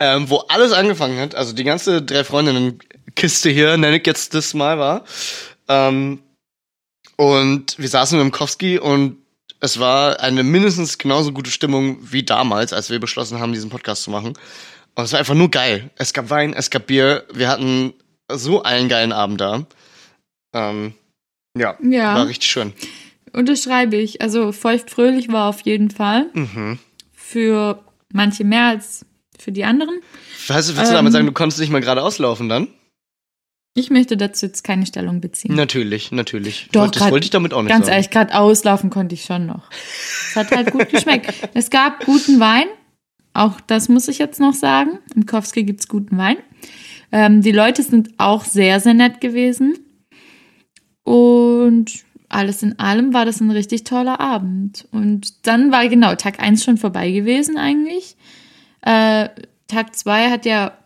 ähm, 0.00 0.28
wo 0.28 0.38
alles 0.48 0.72
angefangen 0.72 1.18
hat, 1.18 1.34
also 1.34 1.52
die 1.52 1.64
ganze 1.64 2.02
drei 2.02 2.24
Freundinnen 2.24 2.78
Kiste 3.14 3.50
hier, 3.50 3.76
nenne 3.76 3.98
ich 3.98 4.06
jetzt 4.06 4.34
das 4.34 4.54
mal 4.54 4.78
war. 4.78 5.04
Ähm, 5.68 6.20
und 7.16 7.78
wir 7.78 7.88
saßen 7.88 8.20
im 8.20 8.32
Kowski 8.32 8.78
und 8.78 9.18
es 9.60 9.78
war 9.78 10.20
eine 10.20 10.42
mindestens 10.42 10.98
genauso 10.98 11.32
gute 11.32 11.50
Stimmung 11.50 11.98
wie 12.02 12.24
damals, 12.24 12.72
als 12.72 12.90
wir 12.90 12.98
beschlossen 12.98 13.38
haben, 13.38 13.52
diesen 13.52 13.70
Podcast 13.70 14.02
zu 14.02 14.10
machen. 14.10 14.34
Und 14.94 15.04
es 15.04 15.12
war 15.12 15.20
einfach 15.20 15.34
nur 15.34 15.50
geil. 15.50 15.90
Es 15.96 16.12
gab 16.12 16.30
Wein, 16.30 16.52
es 16.52 16.70
gab 16.70 16.86
Bier. 16.86 17.24
Wir 17.32 17.48
hatten 17.48 17.94
so 18.28 18.62
einen 18.62 18.88
geilen 18.88 19.12
Abend 19.12 19.40
da. 19.40 19.66
Ähm, 20.52 20.94
ja, 21.56 21.76
Ja. 21.82 22.14
war 22.14 22.26
richtig 22.28 22.50
schön. 22.50 22.72
Unterschreibe 23.32 23.96
ich. 23.96 24.20
Also 24.20 24.52
feuchtfröhlich 24.52 25.28
war 25.30 25.48
auf 25.48 25.60
jeden 25.62 25.90
Fall. 25.90 26.26
Mhm. 26.34 26.78
Für 27.14 27.82
manche 28.12 28.44
mehr 28.44 28.66
als 28.66 29.06
für 29.38 29.52
die 29.52 29.64
anderen. 29.64 29.94
Weißt 30.48 30.70
du, 30.70 30.76
willst 30.76 30.90
du 30.90 30.94
Ähm. 30.94 30.98
damit 30.98 31.12
sagen, 31.12 31.26
du 31.26 31.32
konntest 31.32 31.60
nicht 31.60 31.70
mal 31.70 31.80
geradeaus 31.80 32.18
laufen 32.18 32.48
dann? 32.48 32.68
Ich 33.74 33.88
möchte 33.88 34.18
dazu 34.18 34.44
jetzt 34.46 34.64
keine 34.64 34.84
Stellung 34.84 35.22
beziehen. 35.22 35.54
Natürlich, 35.54 36.12
natürlich. 36.12 36.68
Doch, 36.72 36.90
das 36.90 37.00
grad- 37.00 37.10
wollte 37.10 37.24
ich 37.24 37.30
damit 37.30 37.54
auch 37.54 37.62
nicht 37.62 37.70
Ganz 37.72 37.86
sagen. 37.86 37.94
ehrlich, 37.94 38.10
gerade 38.10 38.34
auslaufen 38.34 38.90
konnte 38.90 39.14
ich 39.14 39.24
schon 39.24 39.46
noch. 39.46 39.70
Es 40.28 40.36
hat 40.36 40.50
halt 40.50 40.70
gut 40.72 40.90
geschmeckt. 40.90 41.32
Es 41.54 41.70
gab 41.70 42.04
guten 42.04 42.38
Wein. 42.38 42.66
Auch 43.32 43.62
das 43.62 43.88
muss 43.88 44.08
ich 44.08 44.18
jetzt 44.18 44.40
noch 44.40 44.52
sagen. 44.52 44.98
Im 45.14 45.24
Kowski 45.24 45.64
gibt's 45.64 45.88
guten 45.88 46.18
Wein. 46.18 46.36
Ähm, 47.12 47.40
die 47.40 47.52
Leute 47.52 47.82
sind 47.82 48.10
auch 48.18 48.44
sehr, 48.44 48.78
sehr 48.78 48.92
nett 48.92 49.22
gewesen. 49.22 49.78
Und 51.04 52.04
alles 52.28 52.62
in 52.62 52.78
allem 52.78 53.12
war 53.12 53.24
das 53.24 53.40
ein 53.40 53.50
richtig 53.50 53.84
toller 53.84 54.20
Abend. 54.20 54.86
Und 54.90 55.46
dann 55.46 55.70
war 55.70 55.86
genau 55.88 56.14
Tag 56.14 56.40
eins 56.40 56.64
schon 56.64 56.78
vorbei 56.78 57.10
gewesen 57.10 57.56
eigentlich. 57.56 58.16
Äh, 58.82 59.28
Tag 59.68 59.94
zwei 59.96 60.30
hat 60.30 60.44
ja 60.46 60.76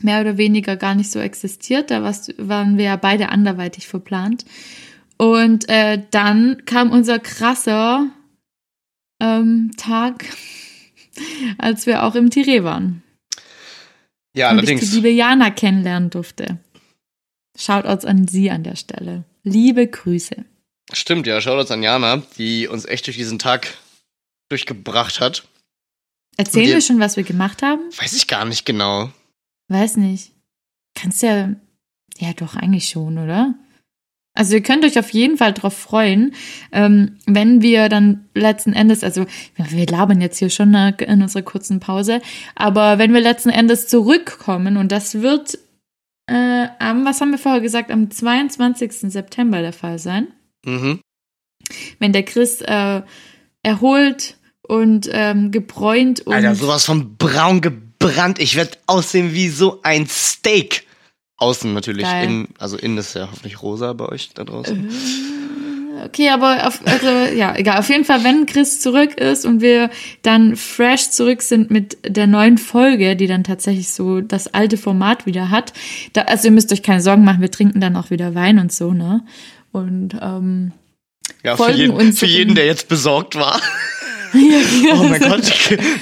mehr 0.00 0.20
oder 0.20 0.36
weniger 0.36 0.76
gar 0.76 0.94
nicht 0.94 1.10
so 1.10 1.18
existiert. 1.18 1.90
Da 1.90 2.02
waren 2.02 2.78
wir 2.78 2.84
ja 2.84 2.96
beide 2.96 3.30
anderweitig 3.30 3.88
verplant. 3.88 4.44
Und 5.16 5.68
äh, 5.68 6.02
dann 6.10 6.62
kam 6.64 6.90
unser 6.90 7.18
krasser 7.18 8.08
ähm, 9.20 9.72
Tag, 9.76 10.24
als 11.58 11.86
wir 11.86 12.04
auch 12.04 12.14
im 12.14 12.30
Tiré 12.30 12.62
waren. 12.62 13.02
ja, 14.34 14.50
und 14.50 14.58
ich 14.58 14.66
die 14.66 14.72
allerdings. 14.72 14.94
liebe 14.94 15.10
Jana 15.10 15.50
kennenlernen 15.50 16.10
durfte. 16.10 16.58
Shoutouts 17.58 18.04
an 18.04 18.28
sie 18.28 18.50
an 18.50 18.62
der 18.62 18.76
Stelle. 18.76 19.24
Liebe 19.42 19.86
Grüße. 19.86 20.44
Stimmt, 20.92 21.26
ja. 21.26 21.40
Shoutouts 21.40 21.70
an 21.70 21.82
Jana, 21.82 22.22
die 22.38 22.68
uns 22.68 22.86
echt 22.86 23.06
durch 23.06 23.16
diesen 23.16 23.38
Tag 23.38 23.76
durchgebracht 24.48 25.20
hat. 25.20 25.46
Erzählen 26.36 26.68
wir 26.68 26.80
schon, 26.80 27.00
was 27.00 27.16
wir 27.16 27.24
gemacht 27.24 27.62
haben? 27.62 27.82
Weiß 27.96 28.14
ich 28.14 28.28
gar 28.28 28.44
nicht 28.44 28.64
genau. 28.64 29.10
Weiß 29.68 29.96
nicht. 29.96 30.30
Kannst 30.94 31.22
ja, 31.22 31.50
ja 32.16 32.32
doch, 32.32 32.54
eigentlich 32.54 32.88
schon, 32.88 33.18
oder? 33.18 33.54
Also 34.34 34.54
ihr 34.54 34.62
könnt 34.62 34.84
euch 34.84 34.96
auf 35.00 35.10
jeden 35.10 35.36
Fall 35.36 35.52
drauf 35.52 35.76
freuen, 35.76 36.32
ähm, 36.70 37.16
wenn 37.26 37.60
wir 37.60 37.88
dann 37.88 38.28
letzten 38.34 38.72
Endes, 38.72 39.02
also 39.02 39.26
wir 39.56 39.86
labern 39.86 40.20
jetzt 40.20 40.38
hier 40.38 40.48
schon 40.48 40.70
ne, 40.70 40.94
in 41.00 41.20
unserer 41.22 41.42
kurzen 41.42 41.80
Pause, 41.80 42.22
aber 42.54 42.98
wenn 42.98 43.12
wir 43.12 43.20
letzten 43.20 43.50
Endes 43.50 43.88
zurückkommen 43.88 44.76
und 44.76 44.92
das 44.92 45.22
wird 45.22 45.58
äh, 46.28 46.68
am, 46.78 47.04
was 47.04 47.20
haben 47.20 47.30
wir 47.30 47.38
vorher 47.38 47.60
gesagt, 47.60 47.90
am 47.90 48.10
22. 48.10 49.10
September 49.12 49.60
der 49.60 49.72
Fall 49.72 49.98
sein, 49.98 50.28
Mhm. 50.64 51.00
wenn 51.98 52.12
der 52.12 52.24
Chris 52.24 52.60
äh, 52.60 53.02
erholt 53.62 54.36
und 54.62 55.08
ähm, 55.12 55.50
gebräunt 55.50 56.20
und 56.20 56.34
Alter, 56.34 56.54
sowas 56.54 56.84
von 56.84 57.16
braun 57.16 57.60
gebrannt. 57.60 58.38
Ich 58.38 58.56
werde 58.56 58.78
aussehen 58.86 59.32
wie 59.34 59.48
so 59.48 59.80
ein 59.82 60.06
Steak. 60.06 60.86
Außen 61.38 61.72
natürlich. 61.72 62.04
Geil. 62.04 62.26
In, 62.28 62.48
also 62.58 62.76
innen 62.76 62.98
ist 62.98 63.14
ja 63.14 63.28
hoffentlich 63.30 63.62
rosa 63.62 63.92
bei 63.92 64.06
euch 64.06 64.30
da 64.34 64.44
draußen. 64.44 64.90
Okay, 66.04 66.28
aber 66.30 66.66
auf, 66.66 66.80
also, 66.84 67.08
ja, 67.34 67.54
egal. 67.56 67.78
Auf 67.78 67.88
jeden 67.88 68.04
Fall, 68.04 68.24
wenn 68.24 68.46
Chris 68.46 68.80
zurück 68.80 69.14
ist 69.18 69.44
und 69.44 69.60
wir 69.60 69.90
dann 70.22 70.56
fresh 70.56 71.10
zurück 71.10 71.42
sind 71.42 71.70
mit 71.70 71.98
der 72.06 72.26
neuen 72.26 72.58
Folge, 72.58 73.16
die 73.16 73.26
dann 73.26 73.44
tatsächlich 73.44 73.90
so 73.90 74.20
das 74.20 74.52
alte 74.54 74.76
Format 74.76 75.26
wieder 75.26 75.50
hat. 75.50 75.72
Da, 76.12 76.22
also 76.22 76.48
ihr 76.48 76.52
müsst 76.52 76.72
euch 76.72 76.82
keine 76.82 77.00
Sorgen 77.00 77.24
machen, 77.24 77.40
wir 77.40 77.50
trinken 77.50 77.80
dann 77.80 77.96
auch 77.96 78.10
wieder 78.10 78.34
Wein 78.34 78.58
und 78.58 78.72
so, 78.72 78.92
ne? 78.92 79.24
Und 79.72 80.16
ähm, 80.20 80.72
Ja, 81.44 81.56
für 81.56 81.64
folgen 81.64 81.78
jeden, 81.78 81.92
uns 81.92 82.18
für 82.18 82.26
jeden, 82.26 82.54
der 82.54 82.66
jetzt 82.66 82.88
besorgt 82.88 83.34
war. 83.36 83.60
Oh 84.34 85.02
mein 85.04 85.20
Gott, 85.20 85.42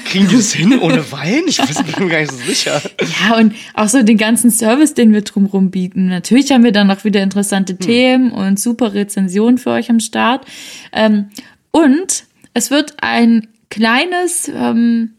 kriegen 0.06 0.28
die 0.28 0.37
das 0.37 0.52
hin 0.52 0.78
ohne 0.78 1.11
Wein? 1.12 1.45
Ich 1.47 1.61
weiß- 1.61 1.83
bin 1.85 2.04
mir 2.06 2.11
gar 2.11 2.21
nicht 2.21 2.33
so 2.33 2.38
sicher. 2.38 2.83
Ja, 3.21 3.37
und 3.38 3.54
auch 3.75 3.88
so 3.88 4.02
den 4.02 4.16
ganzen 4.18 4.50
Service, 4.50 4.95
den 4.95 5.12
wir 5.12 5.23
drumherum 5.23 5.71
bieten. 5.71 6.06
Natürlich 6.09 6.50
haben 6.52 6.64
wir 6.64 6.73
dann 6.73 6.90
auch 6.90 7.04
wieder 7.04 7.23
interessante 7.23 7.76
Themen 7.76 8.33
und 8.33 8.59
super 8.59 8.95
Rezensionen 8.95 9.59
für 9.59 9.71
euch 9.71 9.90
am 9.90 10.00
Start. 10.00 10.47
Ähm, 10.92 11.30
und 11.71 12.25
es 12.54 12.71
wird 12.71 12.95
ein 13.02 13.49
kleines, 13.71 14.49
ähm, 14.49 15.14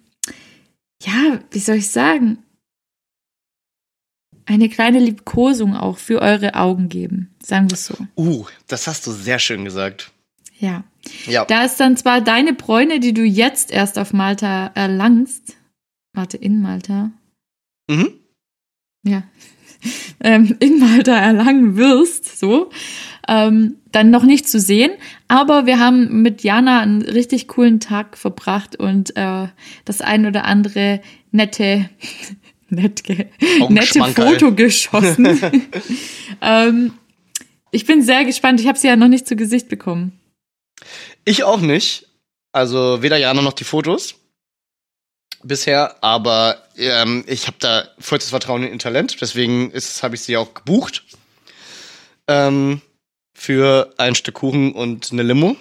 ja, 1.03 1.39
wie 1.51 1.59
soll 1.59 1.75
ich 1.75 1.89
sagen, 1.89 2.39
eine 4.45 4.69
kleine 4.69 4.99
Liebkosung 4.99 5.75
auch 5.75 5.97
für 5.97 6.21
eure 6.21 6.55
Augen 6.55 6.87
geben. 6.89 7.35
Sagen 7.43 7.69
wir 7.69 7.73
es 7.75 7.85
so. 7.85 7.95
Uh, 8.15 8.45
das 8.67 8.87
hast 8.87 9.05
du 9.05 9.11
sehr 9.11 9.39
schön 9.39 9.65
gesagt. 9.65 10.11
Ja. 10.59 10.83
Ja. 11.25 11.45
Da 11.45 11.63
ist 11.63 11.79
dann 11.79 11.97
zwar 11.97 12.21
deine 12.21 12.53
Bräune, 12.53 12.99
die 12.99 13.13
du 13.13 13.23
jetzt 13.23 13.71
erst 13.71 13.99
auf 13.99 14.13
Malta 14.13 14.71
erlangst. 14.73 15.57
Warte, 16.13 16.37
in 16.37 16.61
Malta. 16.61 17.11
Mhm. 17.89 18.11
ja, 19.03 19.23
ähm, 20.19 20.57
in 20.59 20.79
Malta 20.79 21.15
erlangen 21.15 21.77
wirst, 21.77 22.39
so, 22.39 22.69
ähm, 23.27 23.77
dann 23.91 24.09
noch 24.09 24.23
nicht 24.23 24.47
zu 24.47 24.59
sehen. 24.59 24.91
Aber 25.27 25.65
wir 25.65 25.79
haben 25.79 26.21
mit 26.21 26.43
Jana 26.43 26.81
einen 26.81 27.01
richtig 27.01 27.47
coolen 27.47 27.79
Tag 27.79 28.17
verbracht 28.17 28.75
und 28.75 29.15
äh, 29.15 29.47
das 29.85 30.01
ein 30.01 30.25
oder 30.25 30.45
andere 30.45 31.01
nette, 31.31 31.89
nett 32.69 33.03
nette. 33.69 34.03
Foto 34.13 34.53
geschossen. 34.53 35.27
ähm, 36.41 36.93
ich 37.71 37.85
bin 37.85 38.01
sehr 38.01 38.25
gespannt. 38.25 38.59
Ich 38.59 38.67
habe 38.67 38.77
sie 38.77 38.87
ja 38.87 38.95
noch 38.95 39.07
nicht 39.07 39.27
zu 39.27 39.35
Gesicht 39.35 39.69
bekommen. 39.69 40.13
Ich 41.27 41.43
auch 41.43 41.59
nicht. 41.59 42.07
Also 42.53 43.01
weder 43.01 43.17
Jana 43.17 43.41
noch 43.41 43.53
die 43.53 43.65
Fotos 43.65 44.15
bisher, 45.43 46.01
aber 46.03 46.63
ähm, 46.77 47.23
ich 47.27 47.47
habe 47.47 47.57
da 47.59 47.87
vollstes 47.99 48.29
Vertrauen 48.31 48.63
in 48.63 48.71
ihr 48.73 48.79
Talent, 48.79 49.17
deswegen 49.21 49.71
habe 50.01 50.15
ich 50.15 50.21
sie 50.21 50.37
auch 50.37 50.53
gebucht 50.53 51.03
ähm, 52.27 52.81
für 53.37 53.93
ein 53.97 54.15
Stück 54.15 54.35
Kuchen 54.35 54.71
und 54.73 55.11
eine 55.11 55.23
Limo. 55.23 55.55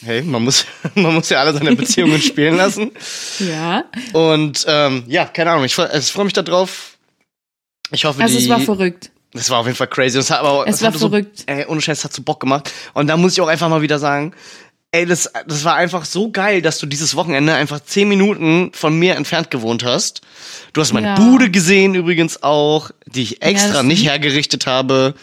Hey, 0.00 0.22
man 0.22 0.44
muss, 0.44 0.64
man 0.94 1.14
muss 1.14 1.28
ja 1.28 1.40
alle 1.40 1.52
seine 1.52 1.74
Beziehungen 1.76 2.22
spielen 2.30 2.56
lassen. 2.56 2.92
Ja. 3.40 3.84
Und 4.12 4.64
ähm, 4.68 5.04
ja, 5.08 5.26
keine 5.26 5.50
Ahnung, 5.50 5.64
ich, 5.64 5.74
freu- 5.74 5.90
ich 5.92 6.10
freue 6.12 6.24
mich 6.24 6.32
da 6.34 6.42
drauf. 6.42 6.96
Ich 7.90 8.04
hoffe, 8.04 8.22
Also 8.22 8.38
die, 8.38 8.44
es 8.44 8.48
war 8.48 8.60
verrückt. 8.60 9.10
Das 9.32 9.50
war 9.50 9.58
auf 9.60 9.66
jeden 9.66 9.76
Fall 9.76 9.86
crazy. 9.88 10.18
Es, 10.18 10.30
hat 10.30 10.40
aber, 10.40 10.66
Es 10.66 10.80
war 10.82 10.88
hatte 10.88 10.98
so, 10.98 11.08
verrückt. 11.08 11.44
Ey, 11.46 11.64
ohne 11.66 11.80
Scheiß, 11.80 12.04
hat 12.04 12.12
so 12.12 12.22
Bock 12.22 12.40
gemacht. 12.40 12.70
Und 12.94 13.06
da 13.08 13.16
muss 13.16 13.32
ich 13.32 13.40
auch 13.40 13.48
einfach 13.48 13.68
mal 13.68 13.82
wieder 13.82 13.98
sagen, 13.98 14.32
ey, 14.94 15.06
das, 15.06 15.30
das 15.46 15.64
war 15.64 15.74
einfach 15.76 16.04
so 16.04 16.30
geil, 16.30 16.60
dass 16.60 16.78
du 16.78 16.86
dieses 16.86 17.16
Wochenende 17.16 17.54
einfach 17.54 17.80
zehn 17.80 18.08
Minuten 18.08 18.72
von 18.74 18.98
mir 18.98 19.16
entfernt 19.16 19.50
gewohnt 19.50 19.84
hast. 19.84 20.20
Du 20.74 20.80
hast 20.82 20.92
meine 20.92 21.06
Ja. 21.08 21.14
Bude 21.14 21.50
gesehen 21.50 21.94
übrigens 21.94 22.42
auch, 22.42 22.90
die 23.06 23.22
ich 23.22 23.42
extra 23.42 23.72
das- 23.74 23.82
nicht 23.84 24.04
hergerichtet 24.04 24.66
habe. 24.66 25.14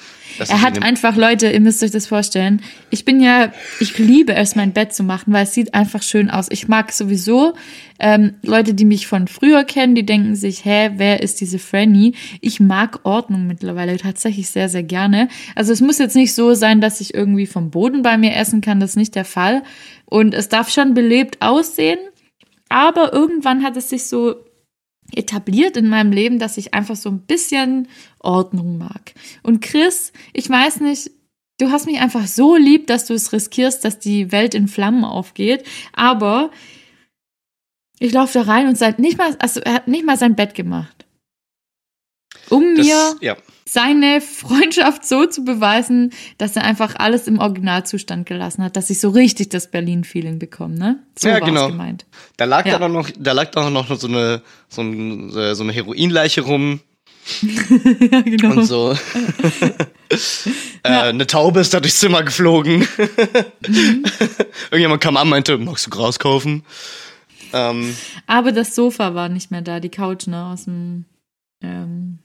Er 0.48 0.62
hat 0.62 0.82
einfach, 0.82 1.16
Leute, 1.16 1.50
ihr 1.52 1.60
müsst 1.60 1.84
euch 1.84 1.92
das 1.92 2.08
vorstellen. 2.08 2.62
Ich 2.90 3.06
bin 3.06 3.20
ja, 3.20 3.52
ich 3.80 3.98
liebe 3.98 4.34
es, 4.34 4.56
mein 4.56 4.74
Bett 4.74 4.94
zu 4.94 5.04
machen, 5.04 5.34
weil 5.34 5.44
es 5.44 5.54
sieht 5.54 5.74
einfach 5.74 6.02
schön 6.02 6.30
aus. 6.30 6.48
Ich 6.50 6.68
mag 6.68 6.92
sowieso 6.92 7.54
ähm, 8.00 8.36
Leute, 8.44 8.74
die 8.74 8.86
mich 8.86 9.08
von 9.08 9.28
früher 9.28 9.64
kennen, 9.64 9.96
die 9.96 10.06
denken 10.06 10.36
sich, 10.36 10.64
hä, 10.64 10.92
wer 10.96 11.22
ist 11.22 11.42
diese 11.42 11.60
Franny? 11.60 12.14
Ich 12.42 12.60
mag 12.60 13.02
Ordnung 13.04 13.48
mittlerweile 13.48 13.98
tatsächlich 13.98 14.50
sehr, 14.50 14.70
sehr 14.70 14.84
gerne. 14.84 15.28
Also 15.56 15.74
es 15.74 15.82
muss 15.82 16.00
jetzt 16.00 16.16
nicht 16.16 16.34
so 16.34 16.54
sein, 16.54 16.80
dass 16.80 17.02
ich 17.02 17.14
irgendwie 17.14 17.48
vom 17.48 17.72
Boden 17.72 18.02
bei 18.02 18.18
mir 18.18 18.36
essen 18.36 18.62
kann. 18.62 18.80
Das 18.80 18.92
ist 18.92 18.96
nicht 18.96 19.16
der 19.16 19.26
Fall. 19.26 19.64
Und 20.06 20.34
es 20.34 20.48
darf 20.50 20.70
schon 20.70 20.94
belebt 20.94 21.42
aussehen. 21.42 22.00
Aber 22.70 23.14
irgendwann 23.14 23.64
hat 23.64 23.76
es 23.78 23.90
sich 23.90 24.06
so 24.06 24.36
etabliert 25.16 25.78
in 25.78 25.88
meinem 25.88 26.12
Leben, 26.12 26.40
dass 26.40 26.58
ich 26.58 26.74
einfach 26.74 26.96
so 26.96 27.10
ein 27.10 27.22
bisschen 27.22 27.88
Ordnung 28.20 28.78
mag. 28.78 29.14
Und 29.44 29.62
Chris, 29.62 30.14
ich 30.34 30.50
weiß 30.50 30.82
nicht, 30.82 31.12
du 31.60 31.72
hast 31.72 31.86
mich 31.86 32.00
einfach 32.00 32.28
so 32.28 32.56
lieb, 32.56 32.88
dass 32.88 33.06
du 33.06 33.14
es 33.14 33.34
riskierst, 33.34 33.84
dass 33.86 34.00
die 34.00 34.32
Welt 34.32 34.54
in 34.54 34.68
Flammen 34.68 35.04
aufgeht. 35.04 35.66
Aber 35.94 36.52
ich 38.00 38.14
laufe 38.14 38.40
da 38.40 38.46
rein 38.46 38.68
und 38.68 38.78
seit 38.78 39.00
nicht 39.00 39.18
mal, 39.18 39.36
also 39.40 39.60
er 39.60 39.74
hat 39.74 39.88
nicht 39.88 40.06
mal 40.06 40.18
sein 40.18 40.36
Bett 40.36 40.56
gemacht. 40.56 40.99
Um 42.50 42.76
Das, 42.76 42.86
mir 42.86 43.16
ja. 43.22 43.38
seine 43.66 44.22
Freundschaft 44.22 45.06
so 45.06 45.26
zu 45.26 45.44
beweisen, 45.44 46.12
dass 46.38 46.56
er 46.56 46.64
einfach 46.64 46.96
alles 46.98 47.28
im 47.28 47.40
Originalzustand 47.40 48.26
gelassen 48.28 48.64
hat, 48.64 48.76
dass 48.76 48.90
ich 48.90 49.00
so 49.00 49.10
richtig 49.10 49.50
das 49.50 49.70
Berlin-Feeling 49.72 50.40
bekomme, 50.40 50.76
ne? 50.76 51.00
So 51.18 51.28
Ja, 51.30 51.40
genau. 51.40 51.68
gemeint. 51.68 52.06
Da 52.38 52.46
lag 52.46 52.66
Ja. 52.66 52.74
da 52.74 52.80
dann 52.80 52.94
noch, 52.94 53.10
da 53.18 53.32
lag 53.34 53.52
da 53.52 53.70
noch 53.70 53.96
so 54.00 54.08
eine, 54.08 54.42
so, 54.68 54.82
ein, 54.82 55.30
so 55.32 55.64
eine 55.64 55.72
Heroinleiche 55.72 56.42
rum 56.42 56.80
ja, 58.12 58.22
genau. 58.22 58.52
und 58.56 58.66
so. 58.66 58.96
äh, 60.84 60.90
eine 60.90 61.28
Taube 61.28 61.60
ist 61.60 61.74
da 61.74 61.80
durchs 61.80 62.00
Zimmer 62.00 62.24
geflogen. 62.24 62.88
Mhm. 63.68 64.04
Irgendjemand 64.72 65.02
kam 65.02 65.18
an, 65.18 65.30
meinte, 65.30 65.58
magst 65.60 65.86
du 65.86 65.90
Gras 65.92 66.18
kaufen? 66.18 66.64
Ähm, 67.54 67.96
Aber 68.26 68.52
das 68.52 68.74
Sofa 68.74 69.14
war 69.14 69.30
nicht 69.30 69.52
mehr 69.52 69.62
da, 69.62 69.80
die 69.80 69.90
Couch, 69.90 70.26
ne, 70.28 70.46
aus 70.46 70.66
dem 70.66 71.06
ähm, 71.62 72.18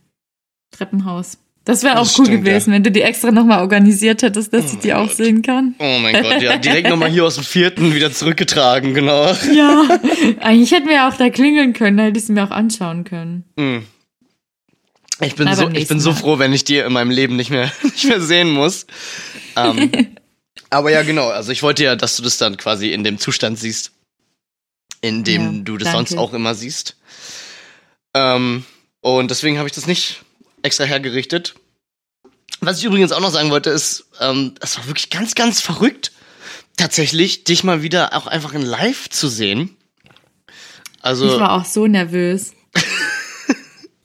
Treppenhaus. 0.76 1.38
Das 1.64 1.82
wäre 1.82 1.94
auch 1.98 2.02
Das 2.04 2.18
cool 2.18 2.26
stimmt, 2.26 2.44
gewesen, 2.44 2.74
wenn 2.74 2.82
du 2.82 2.90
die 2.90 3.00
extra 3.00 3.30
nochmal 3.30 3.60
organisiert 3.60 4.22
hättest, 4.22 4.52
dass 4.52 4.74
ich 4.74 4.80
die 4.80 4.92
auch 4.92 5.10
sehen 5.10 5.40
kann. 5.40 5.74
oh 5.78 5.98
mein 5.98 6.22
Gott, 6.22 6.42
ja, 6.42 6.58
direkt 6.58 6.90
nochmal 6.90 7.08
hier 7.10 7.24
aus 7.24 7.36
dem 7.36 7.44
vierten 7.44 7.94
wieder 7.94 8.12
zurückgetragen, 8.12 8.92
genau. 8.92 9.32
Ja, 9.54 9.88
eigentlich 10.40 10.72
hätten 10.72 10.88
wir 10.88 10.96
ja 10.96 11.08
auch 11.08 11.16
da 11.16 11.30
klingeln 11.30 11.72
können, 11.72 11.96
da 11.96 12.02
hätte 12.04 12.18
ich 12.18 12.26
sie 12.26 12.32
mir 12.32 12.44
auch 12.44 12.50
anschauen 12.50 13.04
können. 13.04 13.44
Hm. 13.58 13.84
Ich 15.20 15.36
bin 15.36 15.46
Na, 15.46 15.54
so, 15.56 15.70
ich 15.70 15.88
bin 15.88 16.00
so 16.00 16.12
froh, 16.12 16.38
wenn 16.38 16.52
ich 16.52 16.64
die 16.64 16.76
in 16.78 16.92
meinem 16.92 17.10
Leben 17.10 17.36
nicht 17.36 17.48
mehr, 17.50 17.72
nicht 17.82 18.04
mehr 18.04 18.20
sehen 18.20 18.50
muss. 18.50 18.86
Ähm, 19.56 19.90
aber 20.70 20.90
ja, 20.90 21.02
genau. 21.02 21.28
Also 21.28 21.50
ich 21.50 21.62
wollte 21.62 21.84
ja, 21.84 21.96
dass 21.96 22.16
du 22.16 22.22
das 22.22 22.36
dann 22.36 22.58
quasi 22.58 22.90
in 22.92 23.04
dem 23.04 23.18
Zustand 23.18 23.58
siehst, 23.58 23.92
in 25.00 25.24
dem 25.24 25.42
Ja, 25.58 25.62
du 25.62 25.76
das 25.78 25.92
danke. 25.92 26.10
sonst 26.10 26.18
auch 26.18 26.34
immer 26.34 26.54
siehst. 26.54 26.96
Ähm, 28.12 28.64
und 29.00 29.30
deswegen 29.30 29.56
habe 29.56 29.68
ich 29.68 29.74
das 29.74 29.86
nicht 29.86 30.22
extra 30.64 30.84
hergerichtet. 30.84 31.54
Was 32.60 32.78
ich 32.78 32.84
übrigens 32.84 33.12
auch 33.12 33.20
noch 33.20 33.30
sagen 33.30 33.50
wollte, 33.50 33.70
ist, 33.70 34.06
ähm, 34.20 34.54
es 34.60 34.78
war 34.78 34.86
wirklich 34.86 35.10
ganz, 35.10 35.34
ganz 35.34 35.60
verrückt, 35.60 36.12
tatsächlich, 36.76 37.44
dich 37.44 37.64
mal 37.64 37.82
wieder 37.82 38.14
auch 38.14 38.26
einfach 38.26 38.54
in 38.54 38.62
Live 38.62 39.10
zu 39.10 39.28
sehen. 39.28 39.76
Also, 41.02 41.26
Ich 41.26 41.40
war 41.40 41.52
auch 41.52 41.64
so 41.64 41.86
nervös. 41.86 42.52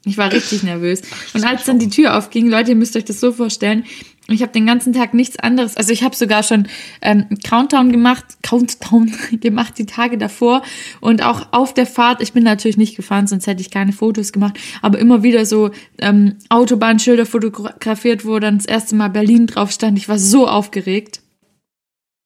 Ich 0.06 0.18
war 0.18 0.32
richtig 0.32 0.64
nervös. 0.64 1.02
Und 1.34 1.44
als 1.44 1.66
dann 1.66 1.78
die 1.78 1.90
Tür 1.90 2.18
aufging, 2.18 2.50
Leute, 2.50 2.72
ihr 2.72 2.76
müsst 2.76 2.96
euch 2.96 3.06
das 3.06 3.20
so 3.20 3.32
vorstellen, 3.32 3.86
ich 4.32 4.42
habe 4.42 4.52
den 4.52 4.66
ganzen 4.66 4.94
Tag 4.94 5.14
nichts 5.14 5.40
anderes. 5.40 5.78
Also 5.78 5.92
ich 5.92 6.04
habe 6.04 6.16
sogar 6.16 6.44
schon 6.44 6.68
ähm, 7.02 7.26
Countdown 7.44 7.92
gemacht, 7.92 8.26
Countdown 8.44 9.12
gemacht 9.40 9.78
die 9.78 9.86
Tage 9.86 10.18
davor 10.18 10.62
und 11.02 11.24
auch 11.24 11.48
auf 11.52 11.74
der 11.74 11.86
Fahrt. 11.86 12.22
Ich 12.22 12.34
bin 12.34 12.44
natürlich 12.44 12.78
nicht 12.78 12.96
gefahren, 12.96 13.28
sonst 13.28 13.48
hätte 13.48 13.62
ich 13.62 13.72
keine 13.72 13.92
Fotos 13.92 14.32
gemacht. 14.32 14.58
Aber 14.82 15.00
immer 15.00 15.24
wieder 15.24 15.46
so 15.46 15.72
ähm, 16.00 16.36
Autobahnschilder 16.50 17.26
fotografiert, 17.26 18.26
wo 18.26 18.40
dann 18.40 18.58
das 18.58 18.66
erste 18.66 18.96
Mal 18.96 19.10
Berlin 19.10 19.48
drauf 19.48 19.72
stand. 19.72 19.98
Ich 19.98 20.10
war 20.10 20.20
so 20.20 20.48
aufgeregt. 20.48 21.22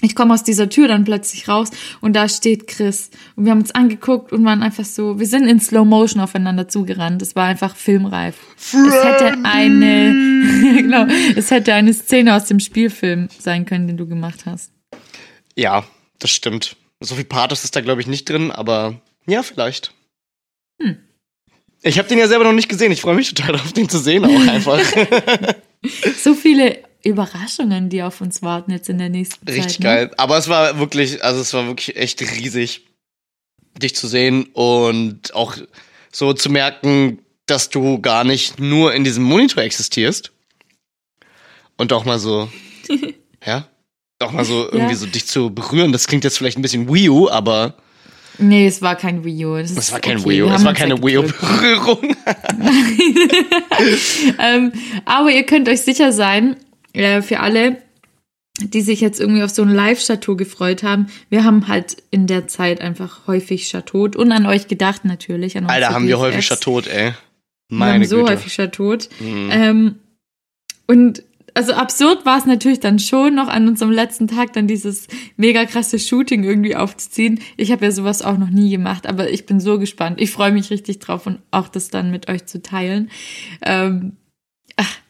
Ich 0.03 0.15
komme 0.15 0.33
aus 0.33 0.43
dieser 0.43 0.67
Tür 0.67 0.89
dann 0.89 1.05
plötzlich 1.05 1.47
raus 1.47 1.69
und 2.01 2.13
da 2.13 2.27
steht 2.27 2.67
Chris. 2.67 3.09
Und 3.37 3.45
wir 3.45 3.51
haben 3.51 3.61
uns 3.61 3.71
angeguckt 3.71 4.33
und 4.33 4.43
waren 4.43 4.61
einfach 4.61 4.83
so, 4.83 5.17
wir 5.17 5.25
sind 5.25 5.47
in 5.47 5.61
Slow 5.61 5.85
Motion 5.85 6.21
aufeinander 6.21 6.67
zugerannt. 6.67 7.21
Es 7.21 7.37
war 7.37 7.45
einfach 7.45 7.77
filmreif. 7.77 8.35
Es 8.57 8.73
hätte 8.73 9.37
eine, 9.43 10.11
genau, 10.75 11.07
es 11.37 11.51
hätte 11.51 11.73
eine 11.73 11.93
Szene 11.93 12.35
aus 12.35 12.45
dem 12.45 12.59
Spielfilm 12.59 13.29
sein 13.39 13.65
können, 13.65 13.87
den 13.87 13.95
du 13.95 14.05
gemacht 14.05 14.41
hast. 14.45 14.73
Ja, 15.55 15.85
das 16.19 16.31
stimmt. 16.31 16.75
So 16.99 17.15
viel 17.15 17.23
Pathos 17.23 17.63
ist 17.63 17.77
da, 17.77 17.79
glaube 17.79 18.01
ich, 18.01 18.07
nicht 18.07 18.29
drin, 18.29 18.51
aber 18.51 18.99
ja, 19.25 19.41
vielleicht. 19.41 19.93
Hm. 20.81 20.97
Ich 21.81 21.97
habe 21.97 22.09
den 22.09 22.17
ja 22.17 22.27
selber 22.27 22.43
noch 22.43 22.51
nicht 22.51 22.67
gesehen. 22.67 22.91
Ich 22.91 22.99
freue 22.99 23.15
mich 23.15 23.33
total 23.33 23.53
darauf, 23.53 23.71
den 23.71 23.87
zu 23.87 23.99
sehen 23.99 24.25
auch 24.25 24.47
einfach. 24.51 24.79
So 26.17 26.33
viele 26.33 26.77
Überraschungen, 27.03 27.89
die 27.89 28.01
auf 28.01 28.21
uns 28.21 28.41
warten 28.41 28.71
jetzt 28.71 28.89
in 28.89 28.97
der 28.97 29.09
nächsten 29.09 29.45
Zeit. 29.45 29.55
Richtig 29.55 29.79
ne? 29.79 29.83
geil. 29.83 30.11
Aber 30.17 30.37
es 30.37 30.47
war 30.47 30.79
wirklich, 30.79 31.23
also 31.23 31.41
es 31.41 31.53
war 31.53 31.67
wirklich 31.67 31.95
echt 31.97 32.21
riesig, 32.21 32.87
dich 33.77 33.95
zu 33.95 34.07
sehen 34.07 34.45
und 34.53 35.35
auch 35.35 35.57
so 36.11 36.33
zu 36.33 36.49
merken, 36.49 37.19
dass 37.45 37.69
du 37.69 37.99
gar 37.99 38.23
nicht 38.23 38.59
nur 38.59 38.93
in 38.93 39.03
diesem 39.03 39.23
Monitor 39.23 39.63
existierst. 39.63 40.31
Und 41.75 41.91
auch 41.91 42.05
mal 42.05 42.19
so, 42.19 42.49
ja, 43.45 43.67
auch 44.19 44.31
mal 44.31 44.45
so 44.45 44.65
irgendwie 44.65 44.93
Ja. 44.93 44.95
so 44.95 45.05
dich 45.07 45.27
zu 45.27 45.49
berühren. 45.49 45.91
Das 45.91 46.07
klingt 46.07 46.23
jetzt 46.23 46.37
vielleicht 46.37 46.57
ein 46.57 46.61
bisschen 46.61 46.93
Wii 46.93 47.09
U, 47.09 47.29
aber 47.29 47.75
Nee, 48.39 48.65
es 48.65 48.81
war 48.81 48.95
kein 48.95 49.23
Wii 49.23 49.45
U. 49.45 49.57
Das 49.57 49.71
es 49.71 49.91
war 49.91 49.99
kein 49.99 50.17
okay. 50.17 50.29
Wii 50.29 50.41
U. 50.43 50.49
Es 50.49 50.65
war 50.65 50.73
keine 50.73 51.03
Wii. 51.03 51.17
U-Berührung. 51.17 51.99
ähm, 54.39 54.71
aber 55.05 55.31
ihr 55.31 55.45
könnt 55.45 55.69
euch 55.69 55.81
sicher 55.81 56.11
sein, 56.11 56.55
äh, 56.93 57.21
für 57.21 57.39
alle, 57.39 57.77
die 58.59 58.81
sich 58.81 59.01
jetzt 59.01 59.19
irgendwie 59.19 59.43
auf 59.43 59.49
so 59.49 59.63
ein 59.63 59.69
Live-Chateau 59.69 60.35
gefreut 60.35 60.83
haben, 60.83 61.07
wir 61.29 61.43
haben 61.43 61.67
halt 61.67 61.97
in 62.11 62.27
der 62.27 62.47
Zeit 62.47 62.81
einfach 62.81 63.27
häufig 63.27 63.69
Chateau 63.69 64.03
und 64.15 64.31
an 64.31 64.45
euch 64.45 64.67
gedacht 64.67 65.05
natürlich. 65.05 65.57
An 65.57 65.65
Alter, 65.65 65.89
haben 65.89 66.07
wir 66.07 66.19
häufig. 66.19 66.47
Chateau, 66.47 66.79
ey. 66.81 66.85
Wir 66.85 67.09
haben 67.09 67.15
Meine 67.69 68.05
so 68.05 68.17
Güte. 68.17 68.31
häufig 68.31 68.53
Chateau. 68.53 68.95
Mhm. 69.19 69.49
Ähm, 69.51 69.95
und 70.85 71.23
also 71.55 71.73
absurd 71.73 72.25
war 72.25 72.37
es 72.37 72.45
natürlich 72.45 72.79
dann 72.79 72.99
schon 72.99 73.35
noch 73.35 73.47
an 73.47 73.67
unserem 73.67 73.91
letzten 73.91 74.27
Tag 74.27 74.53
dann 74.53 74.67
dieses 74.67 75.07
mega 75.37 75.65
krasse 75.65 75.99
Shooting 75.99 76.43
irgendwie 76.43 76.75
aufzuziehen. 76.75 77.39
Ich 77.57 77.71
habe 77.71 77.85
ja 77.85 77.91
sowas 77.91 78.21
auch 78.21 78.37
noch 78.37 78.49
nie 78.49 78.71
gemacht, 78.71 79.07
aber 79.07 79.29
ich 79.29 79.45
bin 79.45 79.59
so 79.59 79.77
gespannt. 79.79 80.19
Ich 80.19 80.31
freue 80.31 80.51
mich 80.51 80.71
richtig 80.71 80.99
drauf 80.99 81.27
und 81.27 81.39
auch 81.51 81.67
das 81.67 81.89
dann 81.89 82.11
mit 82.11 82.27
euch 82.27 82.45
zu 82.45 82.61
teilen. 82.61 83.11
Ähm, 83.61 84.13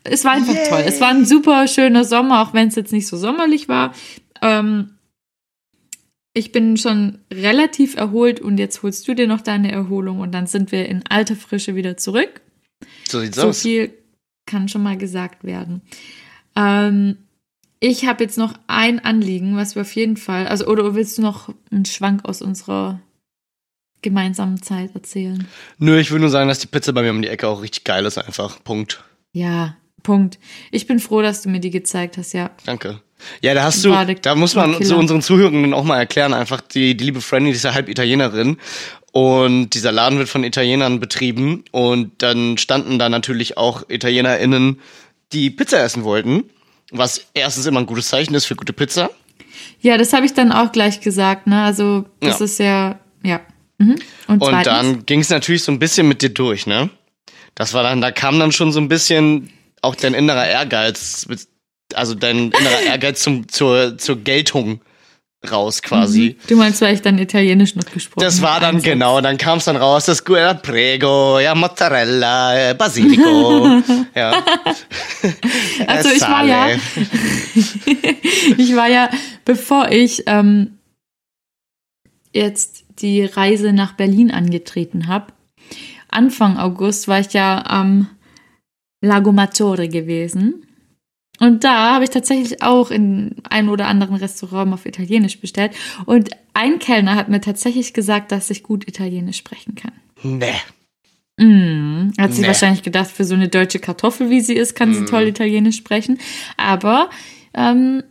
es 0.04 0.24
war 0.26 0.32
einfach 0.34 0.56
toll. 0.70 0.84
Es 0.86 1.00
war 1.02 1.10
ein 1.10 1.26
super 1.26 1.68
schöner 1.68 2.04
Sommer, 2.04 2.42
auch 2.42 2.54
wenn 2.54 2.68
es 2.68 2.76
jetzt 2.76 2.92
nicht 2.92 3.08
so 3.08 3.18
sommerlich 3.18 3.70
war. 3.70 3.94
Ähm, 4.42 4.98
ich 6.34 6.52
bin 6.52 6.78
schon 6.78 7.20
relativ 7.32 7.96
erholt 7.96 8.40
und 8.40 8.58
jetzt 8.58 8.82
holst 8.84 9.08
du 9.08 9.14
dir 9.14 9.28
noch 9.28 9.42
deine 9.42 9.72
Erholung 9.72 10.20
und 10.20 10.32
dann 10.32 10.48
sind 10.48 10.72
wir 10.72 10.88
in 10.90 11.04
alter 11.08 11.36
Frische 11.36 11.76
wieder 11.76 11.96
zurück. 11.98 12.42
So 13.08 13.20
sieht's 13.20 13.38
So 13.38 13.50
aus. 13.50 13.62
viel 13.62 13.94
kann 14.46 14.68
schon 14.68 14.84
mal 14.84 14.98
gesagt 14.98 15.44
werden. 15.44 15.82
Ähm, 16.56 17.18
ich 17.80 18.06
habe 18.08 18.24
jetzt 18.24 18.38
noch 18.38 18.54
ein 18.68 19.00
Anliegen, 19.04 19.56
was 19.56 19.76
wir 19.76 19.82
auf 19.84 19.96
jeden 19.96 20.18
Fall, 20.18 20.48
also 20.48 20.66
oder 20.68 20.96
willst 20.96 21.18
du 21.18 21.22
noch 21.22 21.54
einen 21.72 21.86
Schwank 21.86 22.26
aus 22.26 22.42
unserer 22.42 23.00
gemeinsamen 24.02 24.62
Zeit 24.62 24.96
erzählen? 24.96 25.48
Nö, 25.78 25.98
ich 26.00 26.12
würde 26.12 26.22
nur 26.22 26.30
sagen, 26.30 26.50
dass 26.50 26.60
die 26.60 26.68
Pizza 26.68 26.94
bei 26.94 27.04
mir 27.04 27.12
um 27.12 27.22
die 27.22 27.28
Ecke 27.30 27.48
auch 27.48 27.62
richtig 27.62 27.84
geil 27.84 28.06
ist, 28.06 28.18
einfach. 28.18 28.62
Punkt. 28.64 29.04
Ja, 29.34 29.78
Punkt. 30.04 30.38
Ich 30.72 30.86
bin 30.88 31.00
froh, 31.00 31.22
dass 31.22 31.42
du 31.42 31.50
mir 31.50 31.60
die 31.60 31.70
gezeigt 31.72 32.18
hast, 32.18 32.34
ja. 32.34 32.52
Danke. 32.66 33.02
Ja, 33.42 33.54
da 33.54 33.64
hast 33.64 33.84
du, 33.86 33.96
da 34.22 34.36
muss 34.36 34.54
man 34.56 34.84
zu 34.84 34.98
unseren 34.98 35.22
Zuhörenden 35.22 35.74
auch 35.74 35.86
mal 35.86 35.98
erklären, 35.98 36.34
einfach 36.34 36.60
die, 36.62 36.96
die 36.98 37.06
liebe 37.06 37.22
Franny, 37.22 37.52
die 37.52 37.56
ist 37.56 37.64
ja 37.64 37.74
halb 37.74 37.88
Italienerin 37.88 38.58
und 39.14 39.70
dieser 39.70 39.92
Laden 39.94 40.18
wird 40.18 40.28
von 40.28 40.44
Italienern 40.44 41.00
betrieben 41.00 41.64
und 41.72 42.12
dann 42.22 42.58
standen 42.58 43.00
da 43.00 43.08
natürlich 43.08 43.58
auch 43.58 43.84
ItalienerInnen, 43.88 44.80
die 45.32 45.50
Pizza 45.52 45.82
essen 45.84 46.04
wollten, 46.04 46.44
was 46.92 47.28
erstens 47.34 47.66
immer 47.66 47.80
ein 47.80 47.86
gutes 47.86 48.10
Zeichen 48.10 48.36
ist 48.36 48.46
für 48.46 48.56
gute 48.56 48.74
Pizza. 48.74 49.10
Ja, 49.82 49.98
das 49.98 50.14
habe 50.14 50.26
ich 50.26 50.34
dann 50.34 50.52
auch 50.52 50.72
gleich 50.72 51.00
gesagt, 51.00 51.48
ne? 51.48 51.64
Also, 51.64 52.06
das 52.20 52.40
Ja. 52.40 52.46
ist 52.46 52.60
ja, 52.60 53.00
ja. 53.24 53.42
Mhm. 53.78 53.96
Und, 54.28 54.42
Und 54.42 54.66
dann 54.66 55.06
ging 55.06 55.20
es 55.22 55.30
natürlich 55.30 55.64
so 55.64 55.72
ein 55.72 55.80
bisschen 55.80 56.08
mit 56.08 56.22
dir 56.22 56.30
durch, 56.30 56.68
ne? 56.68 56.90
Das 57.56 57.74
war 57.74 57.84
dann, 57.84 58.02
da 58.02 58.12
kam 58.12 58.40
dann 58.40 58.52
schon 58.52 58.72
so 58.72 58.80
ein 58.80 58.88
bisschen 58.90 59.50
auch 59.84 59.96
dein 59.96 60.14
innerer 60.14 60.48
Ehrgeiz, 60.48 61.28
also 61.94 62.16
dein 62.16 62.52
innerer 62.52 62.82
Ehrgeiz 62.88 63.22
zum, 63.22 63.48
zur, 63.48 63.98
zur 63.98 64.18
Geltung 64.18 64.82
raus 65.52 65.82
quasi. 65.82 66.38
Du 66.48 66.56
meinst, 66.56 66.80
weil 66.82 66.94
ich 66.94 67.02
dann 67.02 67.18
Italienisch 67.18 67.76
noch 67.76 67.84
gesprochen 67.84 68.24
Das 68.24 68.42
war 68.42 68.62
dann 68.62 68.82
genau, 68.82 69.20
dann 69.20 69.38
kam 69.38 69.58
es 69.58 69.66
dann 69.66 69.76
raus, 69.76 70.06
das 70.06 70.24
Guerra 70.24 70.54
Prego, 70.54 71.38
ja, 71.40 71.54
Mozzarella, 71.54 72.70
äh, 72.70 72.74
Basilico, 72.74 73.82
ja. 74.16 74.32
Also 75.88 76.10
Äh, 76.10 76.14
ich 76.14 76.22
war 76.22 76.46
ja, 76.46 76.68
ich 78.58 78.76
war 78.76 78.88
ja, 78.88 79.10
bevor 79.44 79.90
ich 79.92 80.24
ähm, 80.28 80.78
jetzt 82.32 82.86
die 83.00 83.26
Reise 83.26 83.74
nach 83.74 83.94
Berlin 83.94 84.32
angetreten 84.32 85.08
habe, 85.08 85.34
Anfang 86.08 86.58
August 86.58 87.10
war 87.10 87.20
ich 87.20 87.34
ja 87.34 87.66
am 87.66 88.08
Lago 89.04 89.32
Maggiore 89.32 89.90
gewesen. 89.90 90.66
Und 91.40 91.64
da 91.64 91.96
habe 91.96 92.04
ich 92.06 92.10
tatsächlich 92.10 92.62
auch 92.64 92.90
in 92.90 93.36
einem 93.50 93.70
oder 93.70 93.88
anderen 93.88 94.16
Restaurant 94.16 94.74
auf 94.74 94.86
Italienisch 94.86 95.40
bestellt. 95.42 95.74
Und 96.06 96.30
ein 96.54 96.80
Kellner 96.80 97.16
hat 97.16 97.28
mir 97.28 97.42
tatsächlich 97.42 97.94
gesagt, 97.94 98.32
dass 98.32 98.50
ich 98.50 98.64
gut 98.64 98.88
Italienisch 98.88 99.38
sprechen 99.38 99.76
kann. 99.76 99.92
Nee. 100.22 100.54
Mm, 101.38 102.12
hat 102.20 102.32
sie 102.34 102.42
Nee. 102.42 102.48
wahrscheinlich 102.48 102.84
gedacht, 102.84 103.10
für 103.10 103.26
so 103.26 103.34
eine 103.34 103.50
deutsche 103.50 103.80
Kartoffel, 103.80 104.30
wie 104.30 104.42
sie 104.42 104.54
ist, 104.54 104.76
kann 104.76 104.94
sie 104.94 105.06
toll 105.06 105.24
Italienisch 105.24 105.78
sprechen. 105.78 106.20
Aber 106.56 107.10
ähm, 107.56 108.04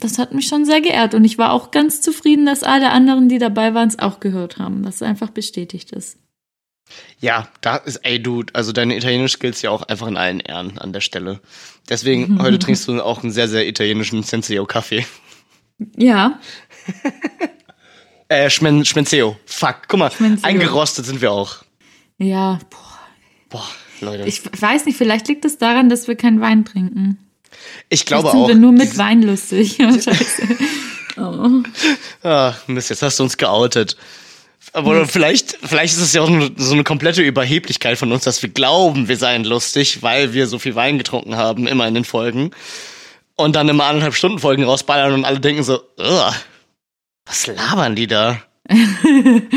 das 0.00 0.18
hat 0.18 0.34
mich 0.34 0.46
schon 0.48 0.64
sehr 0.64 0.80
geehrt. 0.80 1.14
Und 1.14 1.24
ich 1.24 1.38
war 1.38 1.52
auch 1.52 1.70
ganz 1.70 2.00
zufrieden, 2.00 2.46
dass 2.46 2.62
alle 2.62 2.90
anderen, 2.90 3.28
die 3.28 3.38
dabei 3.38 3.74
waren, 3.74 3.88
es 3.88 3.98
auch 3.98 4.18
gehört 4.18 4.58
haben. 4.58 4.82
Dass 4.82 4.96
es 4.96 5.02
einfach 5.02 5.30
bestätigt 5.30 5.92
ist. 5.92 6.18
Ja, 7.20 7.48
da 7.60 7.76
ist, 7.76 7.96
ey, 8.04 8.22
du, 8.22 8.44
also 8.52 8.72
deine 8.72 8.96
Italienisch-Skills 8.96 9.62
ja 9.62 9.70
auch 9.70 9.82
einfach 9.82 10.06
in 10.06 10.16
allen 10.16 10.40
Ehren 10.40 10.78
an 10.78 10.92
der 10.92 11.00
Stelle. 11.00 11.40
Deswegen, 11.88 12.38
heute 12.42 12.58
trinkst 12.58 12.86
du 12.88 13.00
auch 13.02 13.22
einen 13.22 13.32
sehr, 13.32 13.48
sehr 13.48 13.66
italienischen 13.66 14.22
Senseo-Kaffee. 14.22 15.06
Ja, 15.96 16.38
Äh, 18.28 18.48
Schmen 18.48 18.84
Schmenzeo. 18.84 19.36
Fuck, 19.44 19.82
guck 19.88 19.98
mal, 19.98 20.10
Schmenzeo. 20.10 20.48
eingerostet 20.48 21.04
sind 21.04 21.20
wir 21.20 21.30
auch. 21.32 21.56
ja. 22.18 22.58
Boah. 22.70 22.80
Boah, 23.50 23.68
Leute. 24.00 24.24
Ich 24.24 24.42
weiß 24.60 24.86
nicht, 24.86 24.96
vielleicht 24.96 25.28
liegt 25.28 25.44
es 25.44 25.58
daran, 25.58 25.88
dass 25.90 26.08
wir 26.08 26.16
keinen 26.16 26.40
Wein 26.40 26.64
trinken. 26.64 27.18
Ich 27.90 28.06
glaube 28.06 28.30
sind 28.30 28.40
auch. 28.40 28.48
wir 28.48 28.54
nur 28.54 28.72
mit 28.72 28.96
Wein 28.98 29.22
lustig. 29.22 29.78
Ja, 29.78 29.92
scheiße. 30.00 30.48
Oh. 31.18 31.62
Ah, 32.26 32.54
Mist, 32.66 32.90
jetzt 32.90 33.02
hast 33.02 33.18
du 33.18 33.22
uns 33.24 33.36
geoutet. 33.36 33.96
Aber 34.72 35.06
vielleicht, 35.06 35.58
vielleicht 35.62 35.94
ist 35.94 36.00
es 36.00 36.12
ja 36.12 36.22
auch 36.22 36.30
so 36.56 36.72
eine 36.72 36.84
komplette 36.84 37.22
Überheblichkeit 37.22 37.98
von 37.98 38.10
uns, 38.12 38.24
dass 38.24 38.42
wir 38.42 38.48
glauben, 38.48 39.08
wir 39.08 39.16
seien 39.16 39.44
lustig, 39.44 40.02
weil 40.02 40.32
wir 40.32 40.46
so 40.46 40.58
viel 40.58 40.74
Wein 40.74 40.98
getrunken 40.98 41.36
haben, 41.36 41.66
immer 41.66 41.86
in 41.86 41.94
den 41.94 42.04
Folgen. 42.04 42.50
Und 43.36 43.56
dann 43.56 43.68
immer 43.68 43.84
anderthalb 43.84 44.14
Stunden 44.14 44.38
Folgen 44.38 44.64
rausballern 44.64 45.12
und 45.12 45.24
alle 45.24 45.40
denken 45.40 45.62
so, 45.62 45.80
"Ugh, 45.98 46.34
was 47.26 47.46
labern 47.46 47.96
die 47.96 48.06
da? 48.06 48.42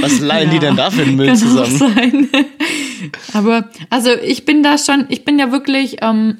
Was 0.01 0.19
leihen 0.19 0.51
die 0.51 0.59
denn 0.59 0.75
da 0.75 0.91
für 0.91 1.03
einen 1.03 1.15
Müll 1.15 1.33
zusammen? 1.33 2.29
Aber 3.33 3.69
also 3.89 4.13
ich 4.13 4.43
bin 4.43 4.63
da 4.63 4.77
schon, 4.77 5.05
ich 5.07 5.23
bin 5.23 5.39
ja 5.39 5.49
wirklich, 5.51 5.97
ähm, 6.01 6.39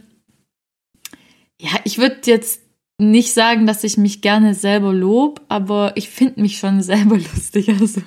ja, 1.61 1.71
ich 1.85 1.97
würde 1.97 2.17
jetzt 2.25 2.61
nicht 2.97 3.33
sagen, 3.33 3.67
dass 3.67 3.85
ich 3.85 3.97
mich 3.97 4.21
gerne 4.21 4.53
selber 4.53 4.91
lob, 4.91 5.41
aber 5.47 5.93
ich 5.95 6.09
finde 6.09 6.41
mich 6.41 6.57
schon 6.57 6.81
selber 6.81 7.17
lustig. 7.33 7.69
Also 7.69 8.01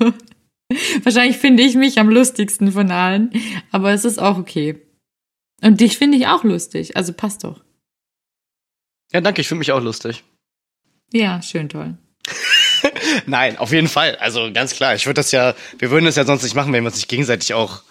wahrscheinlich 1.04 1.38
finde 1.38 1.62
ich 1.62 1.74
mich 1.74 1.98
am 1.98 2.08
lustigsten 2.08 2.72
von 2.72 2.90
allen, 2.90 3.32
aber 3.70 3.92
es 3.92 4.04
ist 4.04 4.18
auch 4.18 4.38
okay. 4.38 4.80
Und 5.62 5.80
dich 5.80 5.98
finde 5.98 6.16
ich 6.16 6.26
auch 6.26 6.44
lustig, 6.44 6.96
also 6.96 7.12
passt 7.12 7.44
doch. 7.44 7.60
Ja, 9.12 9.20
danke, 9.20 9.40
ich 9.40 9.48
finde 9.48 9.60
mich 9.60 9.72
auch 9.72 9.82
lustig. 9.82 10.22
Ja, 11.12 11.42
schön 11.42 11.68
toll. 11.68 11.96
Nein, 13.26 13.56
auf 13.58 13.72
jeden 13.72 13.88
Fall. 13.88 14.16
Also 14.16 14.52
ganz 14.52 14.74
klar, 14.74 14.94
ich 14.94 15.06
würde 15.06 15.16
das 15.18 15.32
ja, 15.32 15.54
wir 15.78 15.90
würden 15.90 16.04
das 16.04 16.16
ja 16.16 16.24
sonst 16.24 16.44
nicht 16.44 16.54
machen, 16.54 16.72
wenn 16.72 16.84
wir 16.84 16.88
uns 16.88 16.96
nicht 16.96 17.08
gegenseitig 17.08 17.52
auch 17.54 17.82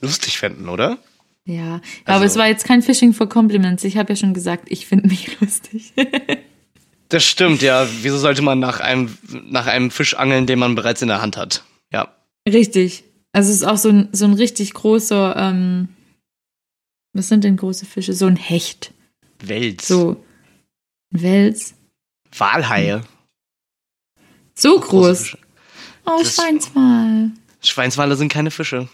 lustig 0.00 0.38
fänden, 0.38 0.68
oder? 0.68 0.98
Ja, 1.44 1.80
aber 2.04 2.14
Also- 2.14 2.24
es 2.24 2.36
war 2.36 2.46
jetzt 2.48 2.64
kein 2.64 2.82
Fishing 2.82 3.12
for 3.12 3.28
Compliments. 3.28 3.84
Ich 3.84 3.96
habe 3.96 4.12
ja 4.12 4.16
schon 4.16 4.32
gesagt, 4.34 4.64
ich 4.68 4.86
finde 4.86 5.08
mich 5.08 5.38
lustig. 5.40 5.92
Das 7.08 7.24
stimmt, 7.24 7.60
ja. 7.62 7.86
Wieso 8.00 8.16
sollte 8.16 8.42
man 8.42 8.58
nach 8.58 8.80
einem, 8.80 9.16
nach 9.44 9.66
einem 9.66 9.90
Fisch 9.90 10.14
angeln, 10.14 10.46
den 10.46 10.58
man 10.58 10.74
bereits 10.74 11.02
in 11.02 11.08
der 11.08 11.20
Hand 11.20 11.36
hat? 11.36 11.62
Richtig. 12.48 13.04
Also 13.32 13.50
es 13.50 13.56
ist 13.56 13.64
auch 13.64 13.76
so 13.78 13.88
ein, 13.88 14.08
so 14.12 14.24
ein 14.26 14.34
richtig 14.34 14.74
großer, 14.74 15.36
ähm, 15.36 15.88
was 17.14 17.28
sind 17.28 17.44
denn 17.44 17.56
große 17.56 17.86
Fische? 17.86 18.12
So 18.14 18.26
ein 18.26 18.36
Hecht. 18.36 18.92
Wels. 19.42 19.86
So 19.88 20.22
Wels. 21.10 21.74
Walhaie. 22.36 23.00
So 24.54 24.78
groß. 24.78 25.36
Oh, 26.06 26.18
Das- 26.20 26.34
Schweinswal. 26.36 27.30
Schweinswale 27.62 28.16
sind 28.16 28.30
keine 28.32 28.50
Fische. 28.50 28.88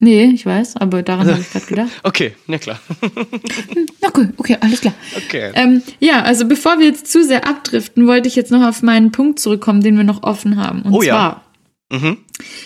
Nee, 0.00 0.26
ich 0.26 0.46
weiß, 0.46 0.76
aber 0.76 1.02
daran 1.02 1.28
habe 1.28 1.40
ich 1.40 1.50
gerade 1.50 1.66
gedacht. 1.68 1.90
Okay, 2.04 2.34
na 2.46 2.58
klar. 2.58 2.78
Na 4.00 4.08
cool, 4.16 4.32
okay, 4.36 4.56
alles 4.60 4.80
klar. 4.80 4.94
Okay. 5.16 5.50
Ähm, 5.54 5.82
ja, 5.98 6.22
also 6.22 6.46
bevor 6.46 6.78
wir 6.78 6.86
jetzt 6.86 7.08
zu 7.10 7.24
sehr 7.24 7.48
abdriften, 7.48 8.06
wollte 8.06 8.28
ich 8.28 8.36
jetzt 8.36 8.52
noch 8.52 8.62
auf 8.66 8.82
meinen 8.82 9.10
Punkt 9.12 9.40
zurückkommen, 9.40 9.82
den 9.82 9.96
wir 9.96 10.04
noch 10.04 10.22
offen 10.22 10.56
haben. 10.56 10.82
Und 10.82 10.92
Oh 10.92 11.02
ja. 11.02 11.42
Mhm. 11.90 12.18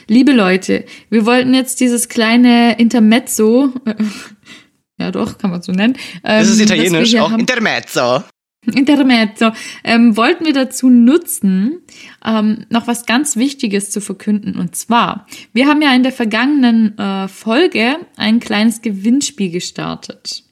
liebe 0.08 0.32
Leute, 0.32 0.84
wir 1.10 1.24
wollten 1.26 1.54
jetzt 1.54 1.80
dieses 1.80 2.08
kleine 2.08 2.78
Intermezzo, 2.78 3.72
äh, 3.84 3.94
ja 4.98 5.10
doch, 5.12 5.38
kann 5.38 5.50
man 5.50 5.62
so 5.62 5.70
nennen. 5.72 5.94
Ähm, 6.24 6.40
Das 6.40 6.48
ist 6.48 6.58
wir 6.58 6.66
italienisch, 6.66 7.14
auch 7.16 7.30
haben- 7.30 7.40
Intermezzo. 7.40 8.24
Intermezzo. 8.64 9.50
Ähm, 9.82 10.16
wollten 10.16 10.44
wir 10.44 10.52
dazu 10.52 10.88
nutzen, 10.88 11.80
ähm, 12.24 12.64
noch 12.70 12.86
was 12.86 13.06
ganz 13.06 13.34
Wichtiges 13.36 13.90
zu 13.90 14.00
verkünden. 14.00 14.56
Und 14.56 14.76
zwar, 14.76 15.26
wir 15.52 15.66
haben 15.66 15.82
ja 15.82 15.92
in 15.94 16.04
der 16.04 16.12
vergangenen 16.12 16.96
äh, 16.96 17.26
Folge 17.26 17.96
ein 18.16 18.38
kleines 18.38 18.80
Gewinnspiel 18.82 19.50
gestartet. 19.50 20.44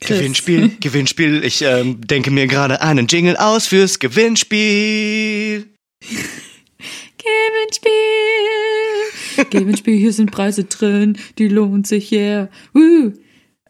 Chris. 0.00 0.18
Gewinnspiel, 0.18 0.76
Gewinnspiel. 0.80 1.44
Ich 1.44 1.62
ähm, 1.62 2.00
denke 2.06 2.30
mir 2.30 2.46
gerade 2.46 2.82
einen 2.82 3.06
Jingle 3.06 3.36
aus 3.36 3.66
fürs 3.66 3.98
Gewinnspiel. 3.98 5.66
Gewinnspiel! 7.22 7.90
Gewinnspiel, 9.50 9.96
hier 9.96 10.12
sind 10.12 10.30
Preise 10.30 10.64
drin, 10.64 11.18
die 11.38 11.48
lohnt 11.48 11.86
sich 11.86 12.12
yeah. 12.12 12.48
Uh. 12.74 13.12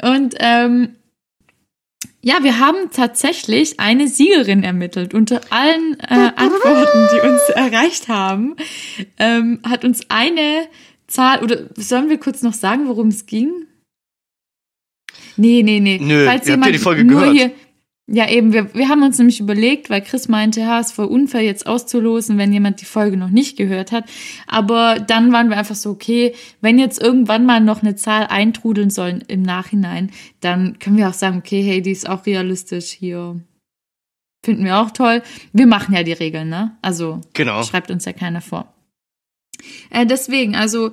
Und 0.01 0.35
ähm, 0.39 0.97
ja, 2.23 2.43
wir 2.43 2.59
haben 2.61 2.91
tatsächlich 2.93 3.81
eine 3.81 4.09
Siegerin 4.09 4.63
ermittelt. 4.63 5.13
Unter 5.13 5.41
allen 5.51 5.99
äh, 6.01 6.31
Antworten, 6.37 7.09
die 7.13 7.21
uns 7.29 7.43
erreicht 7.55 8.09
haben, 8.09 8.57
ähm, 9.19 9.61
hat 9.65 9.85
uns 9.85 10.09
eine 10.09 10.69
Zahl, 11.09 11.43
oder 11.43 11.69
sollen 11.77 12.09
wir 12.09 12.19
kurz 12.19 12.43
noch 12.43 12.55
sagen, 12.55 12.89
worum 12.89 13.09
es 13.09 13.27
ging? 13.27 13.67
Nee, 15.37 15.63
nee, 15.63 15.81
nee. 15.81 15.99
Nö, 16.01 16.25
Falls 16.27 16.47
ihr 16.47 16.55
habt 16.55 16.67
ja 16.67 16.73
die 16.73 16.79
Folge 16.79 17.05
gehört. 17.05 17.33
Hier, 17.33 17.51
ja, 18.09 18.29
eben, 18.29 18.53
wir, 18.53 18.75
wir 18.75 18.89
haben 18.89 19.03
uns 19.03 19.19
nämlich 19.19 19.39
überlegt, 19.41 19.89
weil 19.89 20.03
Chris 20.03 20.29
meinte, 20.29 20.61
ja, 20.61 20.81
es 20.81 20.89
ist 20.89 20.93
voll 20.95 21.07
unfair 21.07 21.43
jetzt 21.43 21.67
auszulosen, 21.67 22.37
wenn 22.37 22.53
jemand 22.53 22.81
die 22.81 22.85
Folge 22.85 23.17
noch 23.17 23.31
nicht 23.31 23.57
gehört 23.57 23.93
hat. 23.93 24.05
Aber 24.47 24.99
dann 24.99 25.33
waren 25.33 25.49
wir 25.51 25.57
einfach 25.57 25.77
so, 25.77 25.91
okay, 25.91 26.35
wenn 26.61 26.79
jetzt 26.79 27.01
irgendwann 27.01 27.47
mal 27.47 27.61
noch 27.61 27.83
eine 27.83 27.95
Zahl 27.95 28.27
eintrudeln 28.27 28.91
soll 28.91 29.21
im 29.29 29.43
Nachhinein, 29.43 30.11
dann 30.41 30.79
können 30.81 30.97
wir 30.97 31.09
auch 31.09 31.15
sagen, 31.15 31.39
okay, 31.39 31.63
hey, 31.63 31.81
die 31.81 31.93
ist 31.93 32.09
auch 32.09 32.27
realistisch 32.27 32.91
hier. 32.91 33.41
Finden 34.45 34.65
wir 34.65 34.79
auch 34.79 34.91
toll. 34.91 35.23
Wir 35.53 35.67
machen 35.67 35.95
ja 35.95 36.03
die 36.03 36.13
Regeln, 36.13 36.49
ne? 36.49 36.77
Also 36.83 37.21
Genau. 37.35 37.63
schreibt 37.63 37.93
uns 37.93 38.05
ja 38.05 38.13
keiner 38.13 38.41
vor. 38.41 38.75
Äh, 39.91 40.07
deswegen, 40.07 40.57
also 40.57 40.91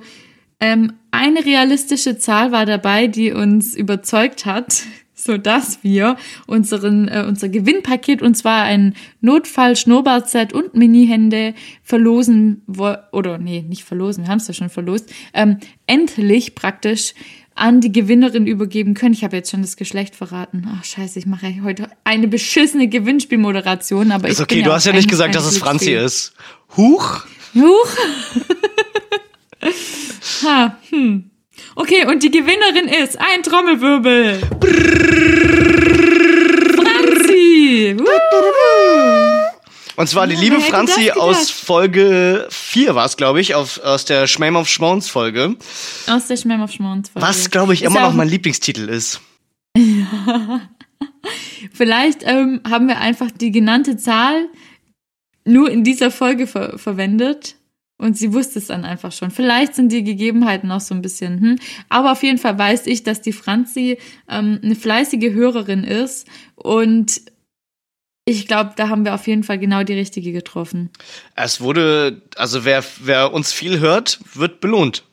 ähm, 0.60 0.92
eine 1.10 1.44
realistische 1.44 2.18
Zahl 2.18 2.52
war 2.52 2.66
dabei, 2.66 3.08
die 3.08 3.32
uns 3.32 3.74
überzeugt 3.74 4.46
hat, 4.46 4.84
so 5.24 5.36
dass 5.36 5.82
wir 5.82 6.16
unseren 6.46 7.08
äh, 7.08 7.24
unser 7.26 7.48
Gewinnpaket 7.48 8.22
und 8.22 8.36
zwar 8.36 8.62
ein 8.62 8.94
Notfall 9.20 9.76
Schnurrbartset 9.76 10.52
und 10.52 10.74
Mini-Hände 10.74 11.54
verlosen 11.82 12.62
wo- 12.66 12.96
oder 13.12 13.38
nee, 13.38 13.62
nicht 13.62 13.84
verlosen, 13.84 14.24
wir 14.24 14.30
haben 14.30 14.38
es 14.38 14.48
ja 14.48 14.54
schon 14.54 14.70
verlost, 14.70 15.12
ähm, 15.34 15.58
endlich 15.86 16.54
praktisch 16.54 17.14
an 17.54 17.80
die 17.80 17.92
Gewinnerin 17.92 18.46
übergeben 18.46 18.94
können. 18.94 19.12
Ich 19.12 19.22
habe 19.22 19.36
jetzt 19.36 19.50
schon 19.50 19.60
das 19.60 19.76
Geschlecht 19.76 20.16
verraten. 20.16 20.66
Ach 20.78 20.84
scheiße, 20.84 21.18
ich 21.18 21.26
mache 21.26 21.62
heute 21.62 21.90
eine 22.04 22.26
beschissene 22.26 22.88
Gewinnspielmoderation, 22.88 24.12
aber 24.12 24.28
Ist 24.28 24.38
ich 24.38 24.42
okay, 24.42 24.54
bin 24.56 24.64
du 24.64 24.70
auch 24.70 24.76
hast 24.76 24.86
ja 24.86 24.92
nicht 24.92 25.10
gesagt, 25.10 25.34
dass 25.34 25.44
es 25.44 25.58
Franzi 25.58 25.92
ist. 25.92 26.32
Huch. 26.76 27.26
Huch. 27.54 27.88
ha, 30.44 30.78
hm. 30.88 31.29
Okay, 31.80 32.04
und 32.06 32.22
die 32.22 32.30
Gewinnerin 32.30 32.88
ist 32.88 33.18
ein 33.18 33.42
Trommelwirbel. 33.42 34.38
Franzi. 36.76 37.96
Und 39.96 40.06
zwar 40.06 40.26
die 40.26 40.34
Ja, 40.34 40.40
liebe 40.40 40.60
Franzi 40.60 41.10
aus? 41.12 41.48
Folge 41.50 42.46
4 42.50 42.94
war 42.94 43.06
es, 43.06 43.16
glaube 43.16 43.40
ich, 43.40 43.54
auf, 43.54 43.80
aus 43.80 44.04
der 44.04 44.26
Schmeim 44.26 44.56
auf 44.56 44.68
Schmauns 44.68 45.08
Folge. 45.08 45.56
Aus 46.06 46.26
der 46.26 46.36
Schmemm 46.36 46.60
auf 46.60 46.70
Schmons 46.70 47.08
Folge. 47.08 47.26
Was, 47.26 47.50
glaube 47.50 47.72
ich, 47.72 47.80
Ist 47.80 47.88
immer 47.88 48.00
ja 48.00 48.08
noch 48.08 48.14
mein 48.14 48.28
Lieblingstitel 48.28 48.86
ist. 48.86 49.22
Vielleicht 51.72 52.24
ähm, 52.24 52.60
haben 52.68 52.88
wir 52.88 52.98
einfach 52.98 53.30
die 53.30 53.52
genannte 53.52 53.96
Zahl 53.96 54.50
nur 55.46 55.70
in 55.70 55.82
dieser 55.82 56.10
Folge 56.10 56.46
ver 56.46 56.78
verwendet. 56.78 57.56
Und 58.00 58.16
sie 58.16 58.32
wusste 58.32 58.58
es 58.58 58.68
dann 58.68 58.84
einfach 58.86 59.12
schon. 59.12 59.30
Vielleicht 59.30 59.74
sind 59.74 59.92
die 59.92 60.02
Gegebenheiten 60.02 60.70
auch 60.70 60.80
so 60.80 60.94
ein 60.94 61.02
bisschen, 61.02 61.40
hm. 61.40 61.58
Aber 61.90 62.12
auf 62.12 62.22
jeden 62.22 62.38
Fall 62.38 62.58
weiß 62.58 62.86
ich, 62.86 63.02
dass 63.02 63.20
die 63.20 63.32
Franzi 63.32 63.98
ähm, 64.28 64.58
eine 64.62 64.74
fleißige 64.74 65.32
Hörerin 65.34 65.84
ist. 65.84 66.26
Und 66.54 67.20
ich 68.24 68.46
glaube, 68.46 68.72
da 68.76 68.88
haben 68.88 69.04
wir 69.04 69.14
auf 69.14 69.26
jeden 69.26 69.44
Fall 69.44 69.58
genau 69.58 69.82
die 69.82 69.92
richtige 69.92 70.32
getroffen. 70.32 70.88
Es 71.34 71.60
wurde, 71.60 72.22
also 72.36 72.64
wer, 72.64 72.82
wer 73.00 73.32
uns 73.34 73.52
viel 73.52 73.80
hört, 73.80 74.20
wird 74.34 74.60
belohnt. 74.60 75.04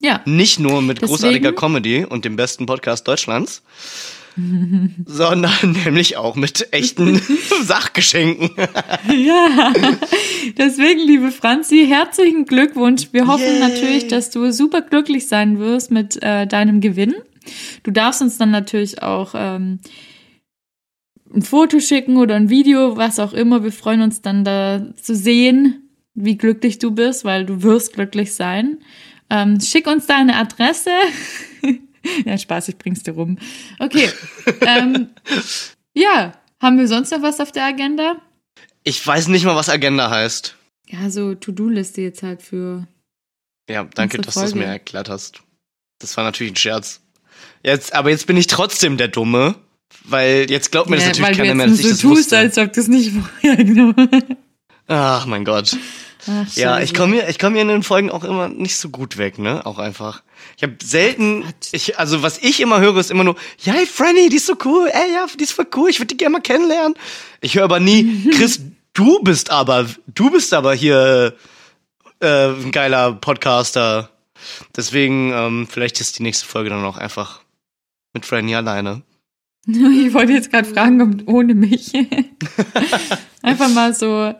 Ja. 0.00 0.20
Nicht 0.26 0.58
nur 0.60 0.82
mit 0.82 0.98
Deswegen- 0.98 1.08
großartiger 1.08 1.52
Comedy 1.52 2.04
und 2.04 2.26
dem 2.26 2.36
besten 2.36 2.66
Podcast 2.66 3.08
Deutschlands, 3.08 3.62
sondern 5.06 5.76
nämlich 5.84 6.16
auch 6.16 6.34
mit 6.34 6.72
echten 6.72 7.20
Sachgeschenken. 7.62 8.50
Ja, 9.14 9.72
deswegen, 10.58 11.00
liebe 11.00 11.30
Franzi, 11.30 11.86
herzlichen 11.86 12.46
Glückwunsch. 12.46 13.08
Wir 13.12 13.26
hoffen 13.26 13.44
Yay. 13.44 13.60
natürlich, 13.60 14.08
dass 14.08 14.30
du 14.30 14.52
super 14.52 14.82
glücklich 14.82 15.28
sein 15.28 15.58
wirst 15.58 15.90
mit 15.90 16.22
äh, 16.22 16.46
deinem 16.46 16.80
Gewinn. 16.80 17.14
Du 17.82 17.90
darfst 17.90 18.22
uns 18.22 18.38
dann 18.38 18.50
natürlich 18.50 19.02
auch 19.02 19.34
ähm, 19.36 19.80
ein 21.34 21.42
Foto 21.42 21.80
schicken 21.80 22.16
oder 22.16 22.34
ein 22.34 22.50
Video, 22.50 22.96
was 22.96 23.18
auch 23.18 23.32
immer. 23.32 23.62
Wir 23.62 23.72
freuen 23.72 24.02
uns 24.02 24.22
dann 24.22 24.44
da 24.44 24.86
zu 25.00 25.14
sehen, 25.14 25.90
wie 26.14 26.36
glücklich 26.36 26.78
du 26.78 26.90
bist, 26.90 27.24
weil 27.24 27.44
du 27.44 27.62
wirst 27.62 27.92
glücklich 27.92 28.34
sein. 28.34 28.78
Ähm, 29.30 29.60
schick 29.60 29.86
uns 29.86 30.06
deine 30.06 30.36
Adresse. 30.36 30.90
ja, 32.24 32.38
Spaß, 32.38 32.68
ich 32.68 32.78
bring's 32.78 33.02
dir 33.02 33.12
rum. 33.12 33.38
Okay. 33.78 34.10
ähm, 34.62 35.08
ja, 35.94 36.32
haben 36.60 36.78
wir 36.78 36.88
sonst 36.88 37.10
noch 37.10 37.22
was 37.22 37.40
auf 37.40 37.52
der 37.52 37.64
Agenda? 37.66 38.16
Ich 38.82 39.04
weiß 39.06 39.28
nicht 39.28 39.44
mal, 39.44 39.56
was 39.56 39.68
Agenda 39.68 40.10
heißt. 40.10 40.56
Ja, 40.88 41.10
so 41.10 41.34
To-Do-Liste 41.34 42.02
jetzt 42.02 42.22
halt 42.22 42.42
für. 42.42 42.86
Ja, 43.68 43.84
danke, 43.94 44.18
dass 44.18 44.34
du 44.34 44.40
es 44.40 44.54
mir 44.54 44.64
erklärt 44.64 45.08
hast. 45.08 45.42
Das 45.98 46.16
war 46.16 46.24
natürlich 46.24 46.52
ein 46.52 46.56
Scherz. 46.56 47.00
Jetzt, 47.62 47.94
aber 47.94 48.10
jetzt 48.10 48.26
bin 48.26 48.36
ich 48.36 48.46
trotzdem 48.46 48.98
der 48.98 49.08
Dumme, 49.08 49.54
weil 50.04 50.50
jetzt 50.50 50.70
glaubt 50.70 50.90
mir 50.90 50.96
das 50.96 51.04
Ja, 51.04 51.10
natürlich 51.12 51.36
keiner 51.38 51.54
mehr, 51.54 51.66
dass 51.66 51.78
ich 51.78 51.84
nur 51.84 51.92
das 51.92 52.00
so 52.00 52.08
tust, 52.08 52.18
wusste. 52.20 52.38
als 52.38 52.58
ob 52.58 52.72
du 52.72 52.80
es 52.80 52.88
nicht 52.88 53.12
vorher. 53.42 54.24
Ach 54.86 55.24
mein 55.26 55.44
Gott. 55.44 55.76
Ach, 56.26 56.56
Ja, 56.56 56.80
ich 56.80 56.94
komme 56.94 57.14
hier, 57.16 57.28
ich 57.28 57.38
komme 57.38 57.54
hier 57.54 57.62
in 57.62 57.68
den 57.68 57.82
Folgen 57.82 58.10
auch 58.10 58.24
immer 58.24 58.48
nicht 58.48 58.76
so 58.76 58.88
gut 58.88 59.16
weg, 59.18 59.38
ne? 59.38 59.64
Auch 59.66 59.78
einfach. 59.78 60.22
Ich 60.56 60.62
habe 60.62 60.76
selten, 60.82 61.44
ich, 61.72 61.98
also 61.98 62.22
was 62.22 62.38
ich 62.38 62.60
immer 62.60 62.80
höre, 62.80 62.96
ist 62.98 63.10
immer 63.10 63.24
nur, 63.24 63.36
ja, 63.60 63.72
hey 63.72 63.86
Franny, 63.86 64.28
die 64.28 64.36
ist 64.36 64.46
so 64.46 64.56
cool, 64.64 64.88
ey, 64.92 65.12
ja, 65.14 65.26
die 65.38 65.44
ist 65.44 65.52
voll 65.52 65.66
cool, 65.76 65.90
ich 65.90 65.98
würde 66.00 66.08
die 66.08 66.16
gerne 66.16 66.34
mal 66.34 66.40
kennenlernen. 66.40 66.94
Ich 67.40 67.56
höre 67.56 67.64
aber 67.64 67.80
nie, 67.80 68.30
Chris, 68.34 68.60
du 68.94 69.20
bist 69.22 69.50
aber, 69.50 69.86
du 70.06 70.30
bist 70.30 70.52
aber 70.54 70.74
hier 70.74 71.34
äh, 72.20 72.48
ein 72.48 72.72
geiler 72.72 73.12
Podcaster. 73.12 74.10
Deswegen, 74.76 75.32
ähm, 75.32 75.66
vielleicht 75.70 76.00
ist 76.00 76.18
die 76.18 76.22
nächste 76.22 76.46
Folge 76.46 76.70
dann 76.70 76.84
auch 76.84 76.96
einfach 76.98 77.40
mit 78.12 78.26
Franny 78.26 78.54
alleine. 78.54 79.02
Ich 79.66 80.12
wollte 80.12 80.32
jetzt 80.32 80.50
gerade 80.50 80.68
fragen, 80.68 81.00
ob 81.00 81.26
ohne 81.28 81.54
mich. 81.54 81.92
einfach 83.42 83.70
mal 83.70 83.94
so. 83.94 84.34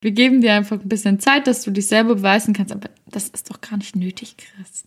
Wir 0.00 0.12
geben 0.12 0.40
dir 0.40 0.54
einfach 0.54 0.80
ein 0.80 0.88
bisschen 0.88 1.20
Zeit, 1.20 1.46
dass 1.46 1.62
du 1.62 1.70
dich 1.70 1.86
selber 1.86 2.14
beweisen 2.14 2.54
kannst, 2.54 2.72
aber 2.72 2.88
das 3.06 3.28
ist 3.28 3.50
doch 3.50 3.60
gar 3.60 3.76
nicht 3.76 3.96
nötig, 3.96 4.36
Chris. 4.38 4.84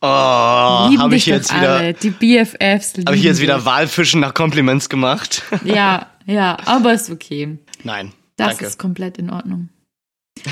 Oh, 0.00 0.06
habe 0.06 1.16
ich 1.16 1.26
jetzt 1.26 1.52
wieder, 1.52 1.76
alle. 1.76 1.94
Die 1.94 2.10
BFFs. 2.10 2.94
habe 3.04 3.16
ich 3.16 3.22
jetzt 3.22 3.40
wieder 3.40 3.64
Wahlfischen 3.64 4.20
nach 4.20 4.34
Kompliments 4.34 4.88
gemacht? 4.88 5.42
Ja, 5.64 6.06
ja, 6.26 6.58
aber 6.66 6.92
ist 6.92 7.10
okay. 7.10 7.58
Nein. 7.82 8.12
Das 8.36 8.50
danke. 8.50 8.66
ist 8.66 8.78
komplett 8.78 9.18
in 9.18 9.30
Ordnung. 9.30 9.70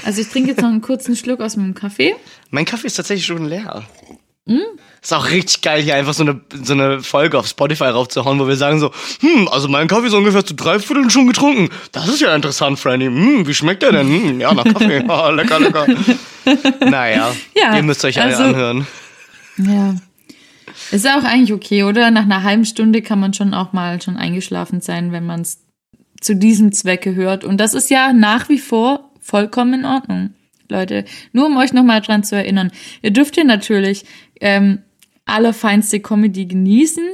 Also 0.05 0.21
ich 0.21 0.29
trinke 0.29 0.51
jetzt 0.51 0.62
noch 0.62 0.71
einen 0.71 0.81
kurzen 0.81 1.15
Schluck 1.15 1.41
aus 1.41 1.57
meinem 1.57 1.75
Kaffee. 1.75 2.17
Mein 2.51 2.65
Kaffee 2.65 2.89
ist 2.89 2.95
tatsächlich 2.95 3.27
schon 3.27 3.47
leer. 3.47 3.85
Ist 5.02 5.12
auch 5.12 5.28
richtig 5.30 5.61
geil, 5.62 5.82
hier 5.82 5.96
einfach 5.96 6.14
so 6.14 6.22
eine, 6.22 6.40
so 6.62 6.72
eine 6.72 7.00
Folge 7.00 7.38
auf 7.38 7.46
Spotify 7.48 7.85
raufzuhauen, 7.87 8.38
wo 8.38 8.46
wir 8.46 8.56
sagen 8.56 8.78
so, 8.78 8.92
hm, 9.20 9.48
also 9.48 9.66
mein 9.68 9.88
Kaffee 9.88 10.06
ist 10.06 10.14
ungefähr 10.14 10.44
zu 10.44 10.54
drei 10.54 10.78
Vierteln 10.78 11.11
schon 11.11 11.26
getrunken. 11.26 11.68
Das 11.92 12.06
ist 12.09 12.20
ja 12.20 12.35
interessant, 12.35 12.78
Franny. 12.78 13.06
Hm, 13.06 13.46
wie 13.46 13.54
schmeckt 13.54 13.82
der 13.82 13.92
denn? 13.92 14.06
Hm, 14.09 14.40
ja, 14.40 14.54
nach 14.54 14.64
Kaffee. 14.64 15.04
Ah, 15.09 15.30
lecker, 15.30 15.59
lecker. 15.61 15.87
naja, 16.80 17.35
Ja, 17.56 17.76
ihr 17.76 17.82
müsst 17.82 18.04
euch 18.04 18.20
alle 18.20 18.37
also- 18.37 18.44
anhören. 18.44 18.87
Ja. 19.59 19.94
Ist 20.90 21.06
auch 21.09 21.24
eigentlich 21.24 21.52
okay, 21.52 21.85
oder? 21.85 22.11
Nach 22.11 22.22
einer 22.24 22.42
halben 22.42 22.64
Stunde 22.64 23.02
kann 23.02 23.18
man 23.18 23.32
schon 23.35 23.54
auch 23.54 23.72
mal 23.72 24.00
schon 24.02 24.16
eingeschlafen 24.16 24.80
sein, 24.80 25.11
wenn 25.11 25.24
man 25.26 25.40
es 25.40 25.59
zu 26.20 26.37
diesem 26.37 26.70
Zwecke 26.72 27.14
hört. 27.14 27.44
Und 27.44 27.59
das 27.59 27.74
ist 27.74 27.90
ja 27.90 28.12
nach 28.12 28.48
wie 28.48 28.59
vor 28.59 29.11
vollkommen 29.20 29.74
in 29.80 29.85
Ordnung, 29.87 30.35
Leute. 30.68 31.04
Nur 31.32 31.46
um 31.46 31.56
euch 31.56 31.72
nochmal 31.72 32.00
dran 32.02 32.24
zu 32.24 32.37
erinnern. 32.37 32.70
Ihr 33.02 33.11
dürft 33.11 33.35
hier 33.37 33.44
natürlich 33.44 34.04
ähm, 34.40 34.81
allerfeinste 35.25 36.01
Comedy 36.01 36.46
genießen, 36.46 37.05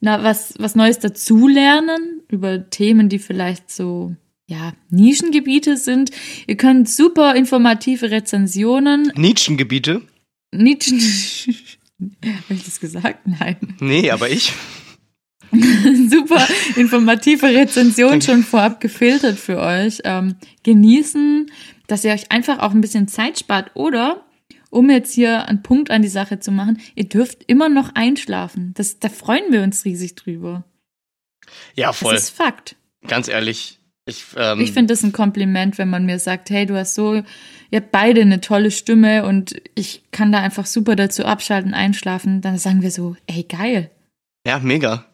na, 0.00 0.22
was, 0.22 0.54
was 0.58 0.74
Neues 0.74 0.98
dazulernen 0.98 2.22
über 2.28 2.68
Themen, 2.70 3.08
die 3.08 3.18
vielleicht 3.18 3.70
so, 3.70 4.16
ja, 4.48 4.72
Nischengebiete 4.90 5.76
sind. 5.76 6.10
Ihr 6.46 6.56
könnt 6.56 6.88
super 6.88 7.36
informative 7.36 8.10
Rezensionen 8.10 9.12
Nietzschengebiete? 9.16 10.02
Nietzsche. 10.52 10.94
Habe 12.24 12.54
ich 12.54 12.64
das 12.64 12.80
gesagt? 12.80 13.26
Nein. 13.26 13.56
Nee, 13.80 14.10
aber 14.10 14.28
ich. 14.28 14.52
Super 16.10 16.48
informative 16.76 17.46
Rezension 17.46 18.22
schon 18.22 18.42
vorab 18.42 18.80
gefiltert 18.80 19.38
für 19.38 19.58
euch. 19.58 20.00
Ähm, 20.04 20.36
genießen, 20.62 21.50
dass 21.86 22.04
ihr 22.04 22.12
euch 22.12 22.32
einfach 22.32 22.58
auch 22.60 22.72
ein 22.72 22.80
bisschen 22.80 23.06
Zeit 23.06 23.38
spart. 23.38 23.70
Oder, 23.74 24.24
um 24.72 24.88
jetzt 24.90 25.12
hier 25.14 25.46
einen 25.48 25.62
Punkt 25.62 25.90
an 25.90 26.02
die 26.02 26.08
Sache 26.08 26.40
zu 26.40 26.50
machen, 26.50 26.80
ihr 26.94 27.08
dürft 27.08 27.44
immer 27.46 27.68
noch 27.68 27.94
einschlafen. 27.94 28.72
Das, 28.74 28.98
da 28.98 29.08
freuen 29.08 29.52
wir 29.52 29.62
uns 29.62 29.84
riesig 29.84 30.14
drüber. 30.14 30.64
Ja, 31.74 31.92
voll. 31.92 32.14
Das 32.14 32.24
ist 32.24 32.30
Fakt. 32.36 32.76
Ganz 33.06 33.28
ehrlich. 33.28 33.78
Ich, 34.06 34.24
ähm, 34.36 34.60
Ich 34.60 34.72
finde 34.72 34.92
das 34.94 35.02
ein 35.04 35.12
Kompliment, 35.12 35.76
wenn 35.78 35.90
man 35.90 36.06
mir 36.06 36.18
sagt, 36.18 36.50
hey, 36.50 36.66
du 36.66 36.76
hast 36.76 36.94
so, 36.94 37.14
ihr 37.14 37.80
habt 37.80 37.92
beide 37.92 38.22
eine 38.22 38.40
tolle 38.40 38.70
Stimme 38.70 39.26
und 39.26 39.60
ich 39.74 40.02
kann 40.10 40.32
da 40.32 40.38
einfach 40.40 40.66
super 40.66 40.96
dazu 40.96 41.24
abschalten, 41.24 41.74
einschlafen. 41.74 42.40
Dann 42.40 42.58
sagen 42.58 42.82
wir 42.82 42.90
so, 42.90 43.14
ey, 43.26 43.44
geil. 43.44 43.90
ja, 44.46 44.58
mega. 44.58 45.04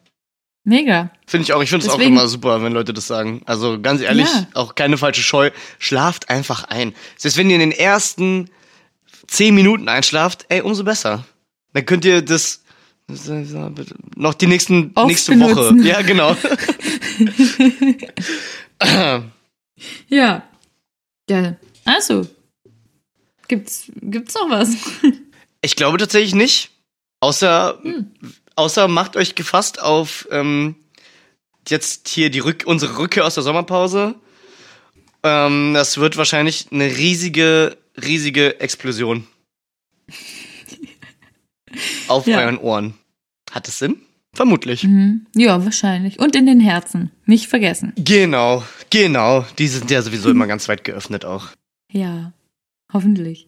Mega. 0.63 1.11
Finde 1.27 1.43
ich 1.43 1.53
auch. 1.53 1.61
Ich 1.63 1.69
finde 1.69 1.85
es 1.85 1.91
auch 1.91 1.99
immer 1.99 2.27
super, 2.27 2.61
wenn 2.63 2.73
Leute 2.73 2.93
das 2.93 3.07
sagen. 3.07 3.41
Also 3.45 3.81
ganz 3.81 4.01
ehrlich, 4.01 4.27
Ja. 4.27 4.47
auch 4.53 4.75
keine 4.75 4.97
falsche 4.97 5.21
Scheu. 5.21 5.51
Schlaft 5.79 6.29
einfach 6.29 6.63
ein. 6.65 6.93
Selbst 7.17 7.37
wenn 7.37 7.49
ihr 7.49 7.55
in 7.55 7.61
den 7.61 7.71
ersten 7.71 8.49
zehn 9.27 9.55
Minuten 9.55 9.87
einschlaft, 9.89 10.45
ey, 10.49 10.61
umso 10.61 10.83
besser. 10.83 11.25
Dann 11.73 11.85
könnt 11.85 12.05
ihr 12.05 12.21
das 12.21 12.63
noch 14.15 14.33
die 14.35 14.47
nächsten 14.47 14.91
Oft 14.95 15.07
nächste 15.07 15.31
benutzen. 15.31 15.79
Woche. 15.79 15.87
Ja, 15.87 16.01
genau. 16.01 16.35
Ja. 20.09 20.43
Ja. 21.29 21.55
Also. 21.85 22.27
Gibt's, 23.47 23.91
gibt's 24.01 24.33
noch 24.35 24.49
was? 24.49 24.69
Ich 25.61 25.75
glaube 25.75 25.97
tatsächlich 25.97 26.35
nicht. 26.35 26.69
Außer, 27.19 27.79
Hm. 27.83 28.11
außer 28.55 28.87
macht 28.87 29.17
euch 29.17 29.35
gefasst 29.35 29.81
auf 29.81 30.25
ähm, 30.31 30.75
jetzt 31.67 32.07
hier 32.07 32.29
die 32.29 32.39
Rück 32.39 32.63
unsere 32.65 32.97
Rückkehr 32.97 33.25
aus 33.25 33.33
der 33.33 33.43
Sommerpause. 33.43 34.15
Ähm, 35.21 35.73
das 35.73 35.97
wird 35.97 36.15
wahrscheinlich 36.15 36.67
eine 36.71 36.85
riesige, 36.85 37.77
riesige 38.05 38.59
Explosion. 38.59 39.25
auf 42.07 42.27
Ja. 42.27 42.39
euren 42.39 42.57
Ohren. 42.57 42.93
Hat 43.51 43.67
es 43.67 43.79
Sinn? 43.79 43.97
Vermutlich. 44.33 44.83
Mhm. 44.83 45.25
Ja, 45.35 45.63
wahrscheinlich. 45.65 46.19
Und 46.19 46.35
in 46.35 46.45
den 46.45 46.59
Herzen. 46.59 47.11
Nicht 47.25 47.47
vergessen. 47.47 47.93
Genau, 47.97 48.63
genau. 48.89 49.45
Die 49.57 49.67
sind 49.67 49.89
ja 49.89 50.01
sowieso 50.01 50.29
immer 50.29 50.45
ganz 50.47 50.69
weit 50.69 50.83
geöffnet 50.83 51.25
auch. 51.25 51.47
Ja. 51.91 52.31
Hoffentlich. 52.93 53.47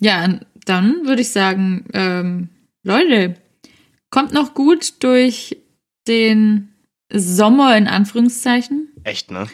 Ja, 0.00 0.40
dann 0.64 1.06
würde 1.06 1.22
ich 1.22 1.30
sagen, 1.30 1.84
ähm, 1.92 2.48
Leute, 2.82 3.36
kommt 4.10 4.32
noch 4.32 4.54
gut 4.54 5.02
durch 5.02 5.56
den 6.08 6.72
Sommer 7.12 7.76
in 7.76 7.88
Anführungszeichen. 7.88 8.88
Echt, 9.04 9.30
ne? 9.30 9.48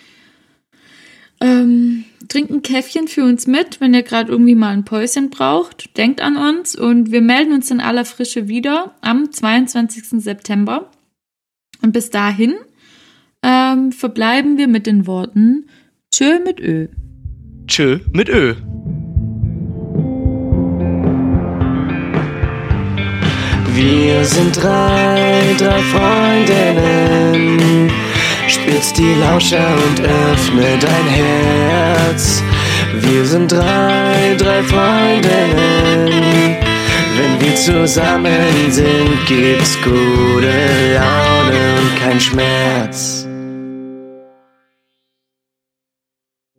Ähm, 1.40 2.04
trinkt 2.28 2.50
ein 2.50 2.62
Käffchen 2.62 3.08
für 3.08 3.24
uns 3.24 3.46
mit, 3.46 3.80
wenn 3.80 3.94
ihr 3.94 4.02
gerade 4.02 4.30
irgendwie 4.30 4.54
mal 4.54 4.70
ein 4.70 4.84
Päuschen 4.84 5.30
braucht. 5.30 5.96
Denkt 5.96 6.20
an 6.20 6.36
uns 6.36 6.76
und 6.76 7.10
wir 7.12 7.20
melden 7.20 7.52
uns 7.52 7.70
in 7.70 7.80
aller 7.80 8.04
Frische 8.04 8.48
wieder 8.48 8.94
am 9.00 9.30
22. 9.30 10.22
September. 10.22 10.90
Und 11.82 11.92
bis 11.92 12.10
dahin 12.10 12.54
ähm, 13.42 13.92
verbleiben 13.92 14.58
wir 14.58 14.68
mit 14.68 14.86
den 14.86 15.06
Worten 15.06 15.68
Tschö 16.10 16.40
mit 16.44 16.60
Ö. 16.60 16.88
Tschö 17.66 18.00
mit 18.12 18.28
Ö. 18.28 18.54
Wir 23.74 24.24
sind 24.24 24.56
drei, 24.60 25.54
drei 25.56 25.80
Freundinnen. 25.82 27.28
Spitz 28.48 28.92
die 28.94 29.14
Lauscher 29.14 29.74
und 29.88 30.00
öffne 30.00 30.78
dein 30.80 31.08
Herz. 31.08 32.42
Wir 32.94 33.24
sind 33.24 33.52
drei, 33.52 34.34
drei 34.38 34.62
Freundinnen. 34.62 36.56
Wenn 37.16 37.40
wir 37.40 37.54
zusammen 37.56 38.70
sind, 38.70 39.26
gibt's 39.26 39.76
gute 39.82 40.52
Laune 40.94 41.80
und 41.80 42.00
kein 42.00 42.20
Schmerz. 42.20 43.26